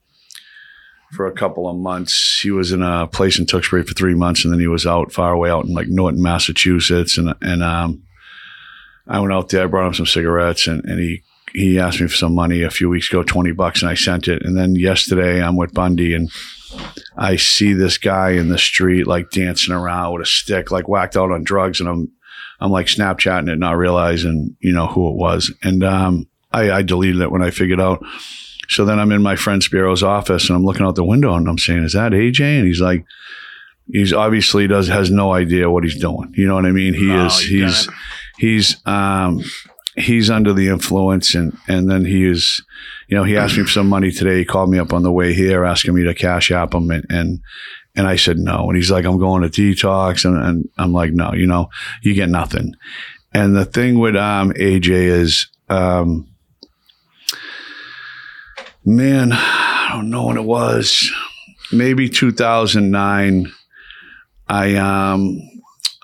[1.12, 2.40] for a couple of months.
[2.42, 5.12] He was in a place in Tewksbury for three months and then he was out
[5.12, 7.18] far away out in like Norton, Massachusetts.
[7.18, 8.02] And, and, um,
[9.06, 12.08] I went out there, I brought him some cigarettes and, and he he asked me
[12.08, 14.42] for some money a few weeks ago, 20 bucks, and I sent it.
[14.44, 16.30] And then yesterday I'm with Bundy and
[17.16, 21.16] I see this guy in the street like dancing around with a stick, like whacked
[21.16, 21.80] out on drugs.
[21.80, 22.12] And I'm,
[22.60, 25.52] I'm like Snapchatting it, not realizing, you know, who it was.
[25.62, 28.04] And, um, I, I deleted it when I figured out.
[28.68, 31.48] So then I'm in my friend Spiro's office and I'm looking out the window and
[31.48, 32.58] I'm saying, is that AJ?
[32.58, 33.04] And he's like,
[33.90, 36.32] he's obviously does, has no idea what he's doing.
[36.36, 36.94] You know what I mean?
[36.94, 37.88] He No, is, he he's,
[38.38, 39.42] he's, um,
[39.96, 42.62] he's under the influence and and then he is
[43.08, 44.38] you know he asked me for some money today.
[44.38, 47.06] He called me up on the way here asking me to cash app him and
[47.08, 47.40] and,
[47.96, 48.68] and i said no.
[48.68, 50.24] And he's like i'm going to detox.
[50.24, 51.70] And, and i'm like no you know
[52.02, 52.74] you get nothing.
[53.32, 56.28] And the thing with um aj is um
[58.84, 61.10] man i don't know when it was.
[61.72, 63.52] Maybe 2009
[64.48, 65.38] i um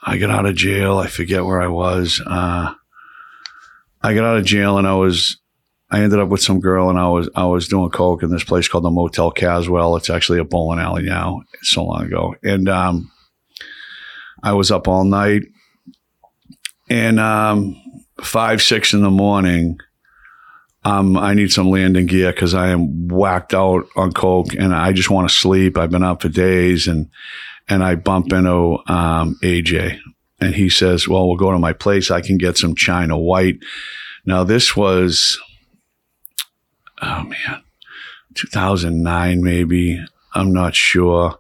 [0.03, 0.99] i got out of jail.
[0.99, 2.23] I forget where i was.
[2.27, 2.75] Uh
[4.03, 5.39] I got out of jail and I was
[5.95, 8.43] I ended up with some girl and I was I was doing coke in this
[8.43, 9.97] place called the Motel Caswell.
[9.97, 11.43] It's actually a bowling alley now.
[11.55, 12.35] It's so long ago.
[12.43, 13.13] And um
[14.43, 15.43] I was up all night
[16.91, 17.81] and um
[18.21, 19.79] five, six in the morning.
[20.83, 24.93] Um, I need some landing gear because I am whacked out on coke and I
[24.93, 25.79] just want to sleep.
[25.79, 27.09] I've been up for days and
[27.69, 30.01] and I bump into um, AJ
[30.41, 32.11] and he says, "Well, we'll go to my place.
[32.11, 33.61] I can get some China White."
[34.27, 35.39] Now this was,
[37.05, 37.63] oh man,
[38.35, 40.05] 2009 maybe.
[40.37, 41.39] I'm not sure,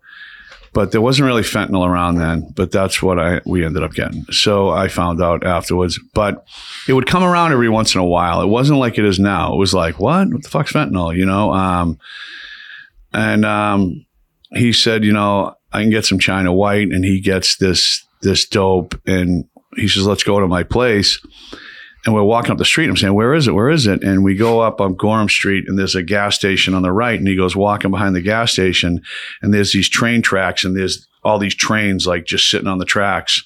[0.72, 2.52] but there wasn't really fentanyl around then.
[2.54, 4.24] But that's what I we ended up getting.
[4.30, 5.98] So I found out afterwards.
[6.14, 6.46] But
[6.86, 8.42] it would come around every once in a while.
[8.42, 9.54] It wasn't like it is now.
[9.54, 10.28] It was like, what?
[10.28, 11.16] What the fuck's fentanyl?
[11.16, 11.52] You know.
[11.52, 11.98] Um,
[13.12, 14.04] and um,
[14.52, 18.46] he said, you know, I can get some China White, and he gets this this
[18.46, 19.44] dope, and
[19.76, 21.24] he says, let's go to my place.
[22.04, 22.84] And we're walking up the street.
[22.84, 23.52] And I'm saying, where is it?
[23.52, 24.02] Where is it?
[24.02, 27.18] And we go up on Gorham Street, and there's a gas station on the right.
[27.18, 29.00] And he goes walking behind the gas station,
[29.40, 32.84] and there's these train tracks, and there's all these trains like just sitting on the
[32.84, 33.42] tracks,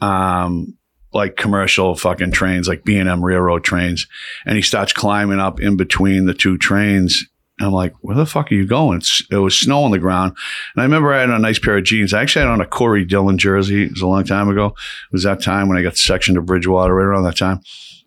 [0.00, 0.76] um,
[1.12, 4.06] like commercial fucking trains, like B and M railroad trains.
[4.46, 7.24] And he starts climbing up in between the two trains.
[7.60, 8.98] I'm like, where the fuck are you going?
[8.98, 10.36] It's, it was snow on the ground.
[10.74, 12.12] And I remember I had a nice pair of jeans.
[12.12, 13.84] I actually had on a Corey Dillon jersey.
[13.84, 14.66] It was a long time ago.
[14.66, 17.60] It was that time when I got sectioned to Bridgewater, right around that time.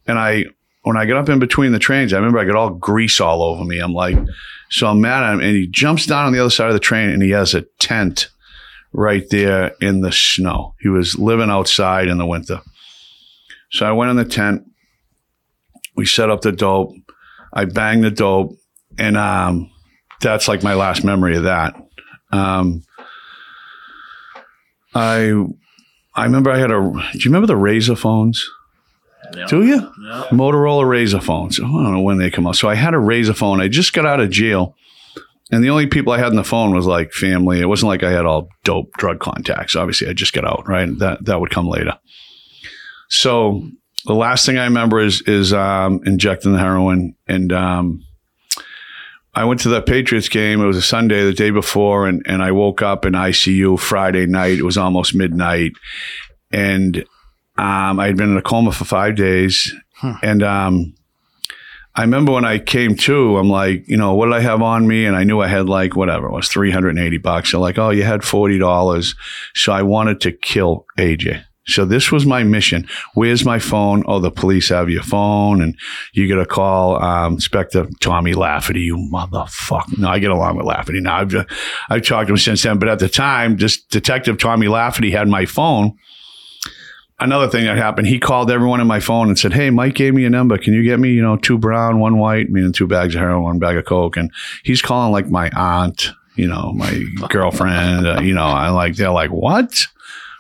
[0.06, 0.46] And I,
[0.84, 3.42] when I got up in between the trains, I remember I got all grease all
[3.42, 3.80] over me.
[3.80, 4.18] I'm like,
[4.70, 5.40] so I'm mad at him.
[5.40, 7.62] And he jumps down on the other side of the train and he has a
[7.80, 8.30] tent
[8.92, 10.76] right there in the snow.
[10.82, 12.62] He was living outside in the winter.
[13.72, 14.64] So I went in the tent.
[15.96, 16.94] We set up the dope.
[17.54, 18.58] I banged the dope.
[18.98, 19.72] And um,
[20.22, 21.76] that's like my last memory of that.
[22.32, 22.84] Um,
[24.94, 25.34] I
[26.16, 26.80] I remember I had a.
[26.80, 28.50] Do you remember the Razor phones?
[29.50, 29.82] Do you?
[30.32, 31.60] Motorola Razor phones.
[31.60, 32.56] I don't know when they come out.
[32.56, 33.62] So I had a Razor phone.
[33.62, 34.76] I just got out of jail,
[35.52, 37.60] and the only people I had on the phone was like family.
[37.60, 39.76] It wasn't like I had all dope drug contacts.
[39.76, 40.68] Obviously, I just got out.
[40.68, 40.90] Right.
[40.98, 41.94] That that would come later.
[43.10, 43.64] So
[44.06, 48.07] the last thing I remember is is um, injecting the heroin, and um,
[49.38, 50.62] I went to the Patriots game.
[50.62, 54.26] It was a Sunday, the day before, and and I woke up in ICU Friday
[54.26, 54.58] night.
[54.58, 55.74] It was almost midnight,
[56.52, 57.06] and
[57.56, 59.72] um, I had been in a coma for five days,
[60.24, 60.96] and um,
[61.94, 64.88] I remember when I came to, I'm like, you know, what did I have on
[64.88, 65.06] me?
[65.06, 67.52] And I knew I had like whatever it was, 380 bucks.
[67.52, 69.14] They're like, oh, you had forty dollars,
[69.54, 71.44] so I wanted to kill AJ.
[71.68, 72.88] So this was my mission.
[73.14, 74.04] Where's my phone?
[74.08, 75.78] Oh, the police have your phone, and
[76.14, 78.82] you get a call, um, Inspector Tommy Lafferty.
[78.82, 79.98] You motherfucker!
[79.98, 81.18] No, I get along with Lafferty now.
[81.18, 81.36] I've
[81.90, 85.28] I've talked to him since then, but at the time, just Detective Tommy Lafferty had
[85.28, 85.98] my phone
[87.20, 90.14] another thing that happened, he called everyone in my phone and said, Hey, Mike gave
[90.14, 90.58] me a number.
[90.58, 93.44] Can you get me, you know, two brown, one white, meaning two bags of heroin,
[93.44, 94.18] one bag of Coke?
[94.18, 94.32] And
[94.64, 99.10] he's calling like my aunt, you know, my girlfriend, uh, you know, I like, they're
[99.12, 99.88] like, what?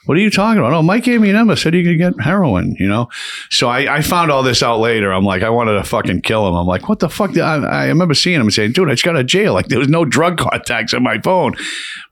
[0.07, 0.71] What are you talking about?
[0.71, 3.09] Oh, Mike gave me a number, said you could get heroin, you know?
[3.49, 5.11] So I, I found all this out later.
[5.11, 6.55] I'm like, I wanted to fucking kill him.
[6.55, 7.37] I'm like, what the fuck?
[7.37, 9.53] I, I remember seeing him and saying, dude, I just got out of jail.
[9.53, 11.55] Like there was no drug contacts on my phone.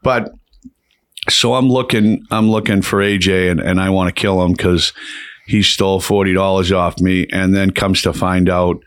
[0.04, 0.30] But
[1.30, 4.92] so I'm looking, I'm looking for AJ and, and I want to kill him because
[5.48, 8.78] he stole $40 off me and then comes to find out,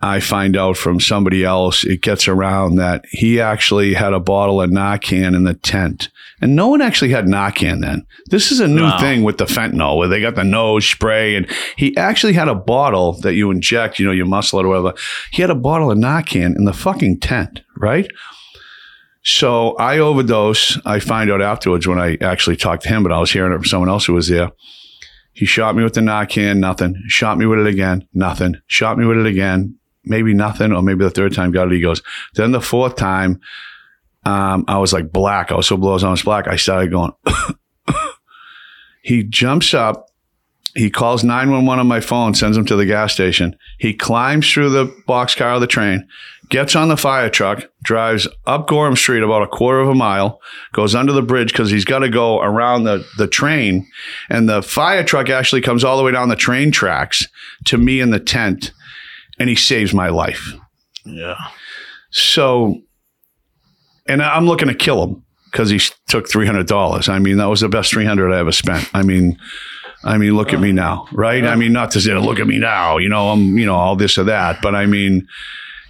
[0.00, 4.60] I find out from somebody else, it gets around that he actually had a bottle
[4.62, 6.08] of Narcan in the tent.
[6.40, 8.06] And no one actually had Narcan then.
[8.30, 8.98] This is a new No.
[9.00, 12.54] thing with the fentanyl where they got the nose spray and he actually had a
[12.54, 14.94] bottle that you inject, you know, your muscle or whatever.
[15.32, 18.06] He had a bottle of Narcan in the fucking tent, right?
[19.24, 20.78] So I overdose.
[20.86, 23.56] I find out afterwards when I actually talked to him, but I was hearing it
[23.56, 24.52] from someone else who was there.
[25.32, 26.94] He shot me with the Narcan, nothing.
[27.08, 28.56] Shot me with it again, nothing.
[28.66, 29.77] Shot me with it again,
[30.08, 31.74] maybe nothing, or maybe the third time got it.
[31.74, 32.02] He goes.
[32.34, 33.40] Then the fourth time,
[34.24, 35.52] um, I was like black.
[35.52, 36.48] I was so blown, I was almost black.
[36.48, 37.12] I started going.
[39.02, 40.06] he jumps up.
[40.74, 43.56] He calls 911 on my phone, sends him to the gas station.
[43.78, 46.06] He climbs through the boxcar of the train,
[46.50, 50.40] gets on the fire truck, drives up Gorham Street about a quarter of a mile,
[50.72, 53.88] goes under the bridge because he's got to go around the, the train.
[54.28, 57.26] And the fire truck actually comes all the way down the train tracks
[57.64, 58.72] to me in the tent.
[59.38, 60.52] And he saves my life.
[61.04, 61.36] Yeah.
[62.10, 62.80] So,
[64.06, 67.08] and I'm looking to kill him because he took three hundred dollars.
[67.08, 68.88] I mean, that was the best three hundred I ever spent.
[68.94, 69.38] I mean,
[70.04, 71.44] I mean, look at me now, right?
[71.44, 73.96] I mean, not to say look at me now, you know, I'm, you know, all
[73.96, 75.26] this or that, but I mean,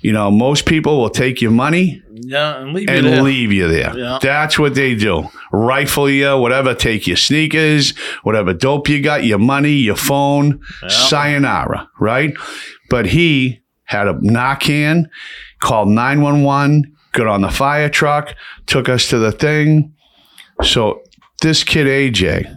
[0.00, 2.60] you know, most people will take your money Yeah.
[2.60, 3.22] And leave and you there.
[3.22, 3.96] leave you there.
[3.98, 4.18] Yeah.
[4.22, 5.28] That's what they do.
[5.52, 11.88] Rifle you, whatever, take your sneakers, whatever dope you got, your money, your phone, sayonara,
[12.00, 12.34] right?
[12.88, 15.08] But he had a Narcan,
[15.60, 18.34] called 911, got on the fire truck,
[18.66, 19.94] took us to the thing.
[20.62, 21.02] So
[21.40, 22.54] this kid, AJ,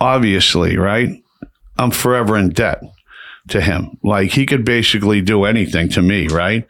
[0.00, 1.10] obviously, right?
[1.78, 2.80] I'm forever in debt
[3.48, 3.98] to him.
[4.02, 6.66] Like he could basically do anything to me, right?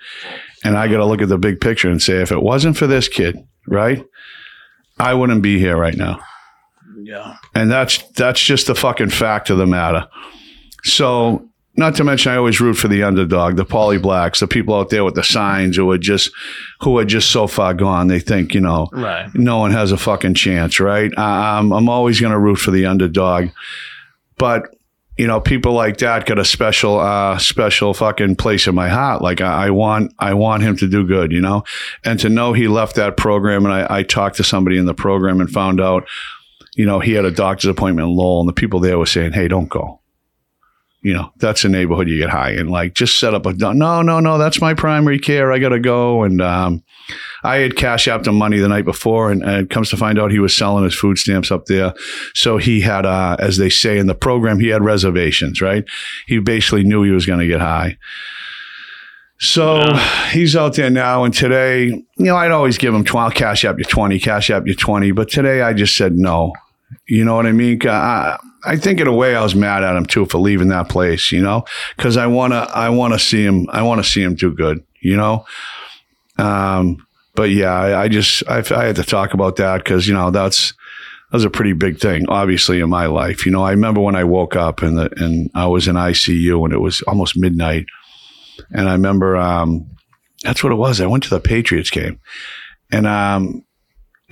[0.64, 2.86] And I got to look at the big picture and say, if it wasn't for
[2.86, 4.04] this kid, right,
[4.98, 6.20] I wouldn't be here right now.
[7.02, 7.36] Yeah.
[7.54, 10.08] And that's that's just the fucking fact of the matter.
[10.84, 14.74] So not to mention, I always root for the underdog, the poly blacks, the people
[14.74, 16.30] out there with the signs who are just
[16.80, 18.06] who are just so far gone.
[18.08, 19.28] They think you know Right.
[19.34, 21.16] no one has a fucking chance, right?
[21.18, 23.48] Um, I'm always going to root for the underdog,
[24.38, 24.68] but
[25.16, 29.22] you know, people like that got a special, uh, special fucking place in my heart.
[29.22, 31.62] Like I, I want, I want him to do good, you know,
[32.04, 33.64] and to know he left that program.
[33.64, 36.08] And I, I talked to somebody in the program and found out,
[36.74, 39.34] you know, he had a doctor's appointment in Lowell, and the people there were saying,
[39.34, 40.00] "Hey, don't go."
[41.04, 42.68] You know, that's a neighborhood you get high in.
[42.68, 44.38] Like, just set up a no, no, no.
[44.38, 45.52] That's my primary care.
[45.52, 46.22] I gotta go.
[46.22, 46.82] And um,
[47.42, 50.18] I had cash out the money the night before, and, and it comes to find
[50.18, 51.92] out he was selling his food stamps up there.
[52.32, 55.60] So he had, uh, as they say in the program, he had reservations.
[55.60, 55.84] Right?
[56.26, 57.98] He basically knew he was going to get high.
[59.40, 59.82] So
[60.30, 63.76] he's out there now, and today, you know, I'd always give him twelve, cash up
[63.78, 66.54] you twenty, cash up you twenty, but today I just said no.
[67.06, 67.80] You know what I mean?
[67.86, 70.88] I, I think in a way I was mad at him too for leaving that
[70.88, 71.32] place.
[71.32, 71.64] You know,
[71.96, 74.84] because I wanna, I wanna see him, I wanna see him do good.
[75.00, 75.44] You know,
[76.38, 80.14] um, but yeah, I, I just I, I had to talk about that because you
[80.14, 83.44] know that's that was a pretty big thing, obviously in my life.
[83.44, 86.64] You know, I remember when I woke up and the, and I was in ICU
[86.64, 87.86] and it was almost midnight,
[88.70, 89.90] and I remember um,
[90.42, 91.00] that's what it was.
[91.00, 92.20] I went to the Patriots game,
[92.92, 93.63] and um,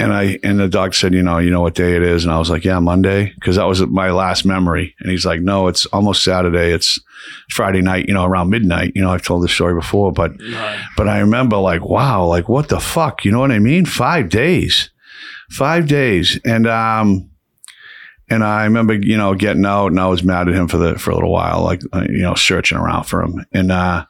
[0.03, 2.33] and I and the doc said, you know, you know what day it is, and
[2.33, 4.95] I was like, yeah, Monday, because that was my last memory.
[5.01, 6.73] And he's like, no, it's almost Saturday.
[6.73, 6.99] It's
[7.51, 8.93] Friday night, you know, around midnight.
[8.95, 10.85] You know, I've told this story before, but Right.
[10.97, 13.25] but I remember like, wow, like what the fuck?
[13.25, 13.85] You know what I mean?
[13.87, 14.91] Five days,
[15.51, 17.31] five days, and um,
[18.29, 20.99] and I remember you know getting out, and I was mad at him for the
[20.99, 24.05] for a little while, like uh, you know searching around for him, and uh,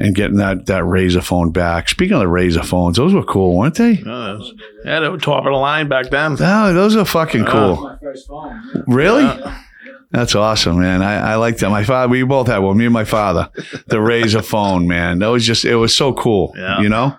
[0.00, 1.88] and getting that that razor phone back.
[1.88, 3.92] Speaking of the razor phones, those were cool, weren't they?
[3.92, 4.38] Yeah,
[4.84, 6.36] yeah, they were top of the line back then.
[6.40, 7.70] Oh, those are fucking That cool.
[7.70, 8.62] was my first phone.
[8.74, 8.82] Yeah.
[8.86, 9.22] Really?
[9.24, 9.62] Yeah.
[10.10, 11.02] That's awesome, man.
[11.02, 11.68] I, I like that.
[11.68, 12.78] My father, we both had one.
[12.78, 13.50] Me and my father,
[13.88, 15.18] the Razor phone, man.
[15.18, 16.54] That was just, it was so cool.
[16.56, 16.80] Yeah.
[16.80, 17.14] You know,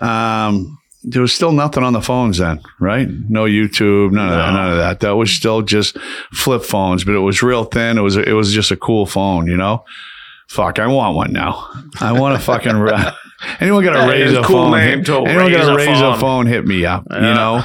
[0.00, 3.08] um, there was still nothing on the phones then, right?
[3.08, 5.00] No YouTube, none of that, none of that.
[5.00, 5.96] That was still just
[6.32, 7.96] flip phones, but it was real thin.
[7.96, 9.84] It was, it was just a cool phone, you know.
[10.52, 11.66] Fuck, I want one now.
[12.00, 12.76] I want a fucking.
[12.76, 13.14] ra-
[13.60, 14.70] Anyone got a That is razor a cool phone?
[14.72, 16.20] name, hit- too, Anyone got a Razor razor phone.
[16.20, 16.46] phone?
[16.46, 17.06] Hit me up.
[17.10, 17.62] You know.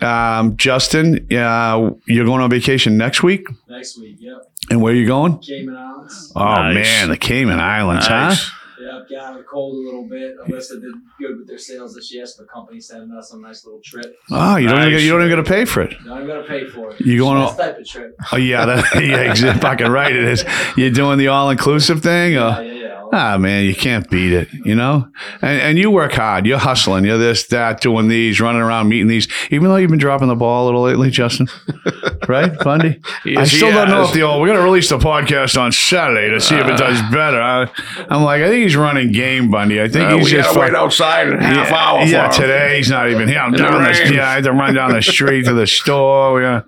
[0.00, 4.38] Um, Justin, yeah, you're going on vacation next week, Next week, yep.
[4.68, 5.38] and where are you going?
[5.38, 6.32] Cayman Islands.
[6.34, 6.74] Oh Nice.
[6.74, 8.48] man, the Cayman Islands, Nice.
[8.48, 8.56] huh?
[8.82, 10.36] Yep, got out of the cold a little bit.
[10.40, 13.64] Alyssa did good with their sales this year, so the company's sending us a nice
[13.64, 14.16] little trip.
[14.30, 15.02] Oh, you don't even, Nice.
[15.02, 15.94] you don't even got to pay for it.
[16.10, 17.00] I'm gonna pay for it.
[17.00, 18.16] You going on- type of trip.
[18.32, 19.60] Oh yeah, that, yeah, exactly.
[19.60, 20.44] Fucking right, it is.
[20.76, 22.32] You're doing the all inclusive thing.
[22.34, 22.88] Yeah, Or, yeah, yeah.
[23.14, 24.48] Ah man, you can't beat it.
[24.64, 25.06] You know,
[25.42, 26.46] and and you work hard.
[26.46, 27.04] You're hustling.
[27.04, 29.28] You're this, that, doing these, running around, meeting these.
[29.50, 31.46] Even though you've been dropping the ball a little lately, Justin.
[32.28, 33.00] right, Bundy.
[33.04, 34.40] I Yes, he still don't know if the old.
[34.40, 37.40] We're gonna release the podcast on Saturday to see if it does better.
[37.40, 37.68] I,
[38.08, 39.80] I'm like, I think he's running game, Bundy.
[39.80, 42.04] I think Uh, he's just wait outside in half yeah, hour.
[42.04, 43.38] Yeah, for today he's not even here.
[43.38, 44.12] I'm In the down the, rain.
[44.14, 46.42] yeah, I had to run down the street to the store.
[46.42, 46.62] Yeah.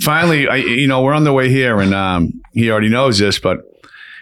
[0.00, 3.38] Finally, I, you know, we're on the way here, and um, he already knows this,
[3.38, 3.58] but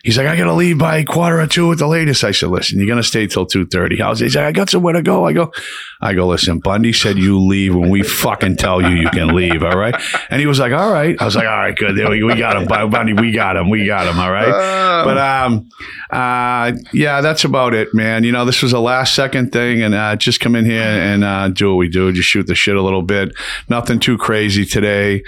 [0.04, 2.24] he's like, I gotta leave by quarter or two at the latest.
[2.24, 4.00] I said, listen, you're gonna stay till two thirty.
[4.00, 5.26] I was, he's like, I got somewhere to go.
[5.26, 5.52] I go,
[6.00, 9.62] I go, listen, Bundy said you leave when we fucking tell you you can leave.
[9.62, 9.94] All right.
[10.30, 11.20] And he was like, all right.
[11.20, 11.96] I was like, all right, good.
[11.96, 13.12] There we, we got him, Bundy.
[13.12, 13.68] We got him.
[13.68, 14.18] We got him.
[14.18, 15.04] All right.
[15.04, 15.68] But um,
[16.10, 18.24] uh, yeah, that's about it, man.
[18.24, 21.24] You know, this was a last second thing, and uh, just come in here and
[21.24, 23.34] uh, do what we do, just shoot the shit a little bit.
[23.68, 25.22] Nothing too crazy today,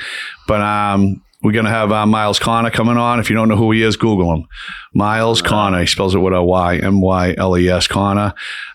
[0.46, 1.22] but um.
[1.42, 3.18] We're gonna have uh, Myles Connor coming on.
[3.18, 4.46] If you don't know who he is, Google him.
[4.94, 5.80] Myles Connor.
[5.80, 8.34] He spells it with a Y, M Y L E S Connor.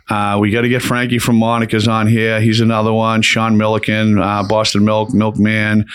[0.09, 2.39] Uh, we got to get Frankie from Monica's on here.
[2.41, 3.22] He's another one.
[3.22, 5.86] Sean Milliken, uh, Boston Milk, Milkman.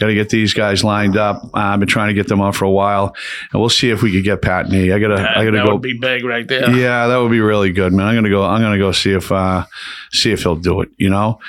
[0.00, 1.44] Got to get these guys lined up.
[1.44, 3.14] Uh, I've been trying to get them on for a while,
[3.52, 4.90] and we'll see if we could get Pat Nee.
[4.90, 5.72] I gotta, I gotta that go.
[5.74, 6.70] would be big right there.
[6.74, 8.06] Yeah, that would be really good, man.
[8.06, 8.42] I'm gonna go.
[8.42, 9.66] I'm gonna go see if uh,
[10.10, 10.88] see if he'll do it.
[10.96, 11.40] You know,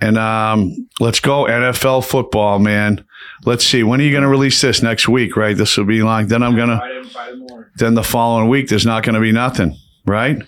[0.00, 3.04] and um, let's go NFL football, man.
[3.44, 3.82] Let's see.
[3.82, 5.36] When are you gonna release this next week?
[5.36, 5.56] Right.
[5.56, 6.26] This will be long.
[6.26, 6.78] Then I'm gonna.
[6.78, 7.70] Friday, Friday morning.
[7.76, 10.42] Then the following week, there's not gonna be nothing, right?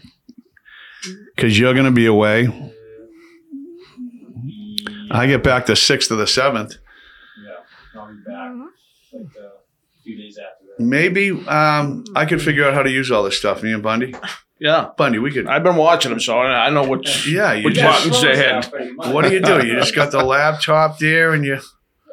[1.37, 2.49] Because you're gonna be away.
[5.11, 6.77] I get back the sixth or the seventh.
[7.43, 8.53] Yeah, I'll be back
[9.13, 10.83] like uh, a few days after that.
[10.85, 13.63] Maybe um, I could figure out how to use all this stuff.
[13.63, 14.15] Me and Bundy.
[14.61, 14.91] Yeah.
[14.97, 15.47] Bundy, we could.
[15.47, 17.29] I've been watching them, so I I know which.
[17.29, 19.13] Yeah, you Which just, buttons they hit?
[19.13, 19.65] what do you do?
[19.67, 21.61] You just got the laptop there, and you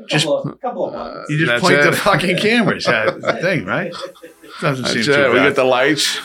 [0.07, 1.29] just couple of, couple of uh, buttons.
[1.29, 2.85] you just That's point the fucking cameras.
[2.85, 3.91] That's the thing, right?
[4.61, 5.29] Doesn't seem That's too it.
[5.29, 5.47] We bad.
[5.49, 6.19] get the lights.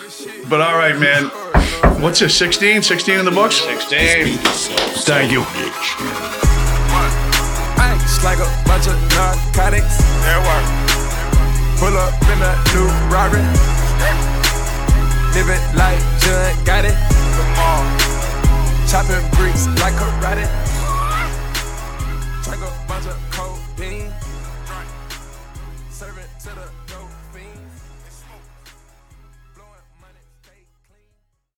[0.49, 1.25] but all right, man.
[2.03, 2.35] What's this?
[2.37, 2.83] 16?
[2.83, 3.57] 16 in the books?
[3.57, 4.37] 16.
[5.05, 5.43] Thank you.
[7.81, 9.99] Ice like a bunch of narcotics.
[10.25, 10.67] That work.
[11.81, 13.41] Pull up in the new Rari.
[15.35, 16.95] Living like Judd got it.
[16.95, 17.85] Come on.
[18.89, 20.47] Chopping bricks like karate.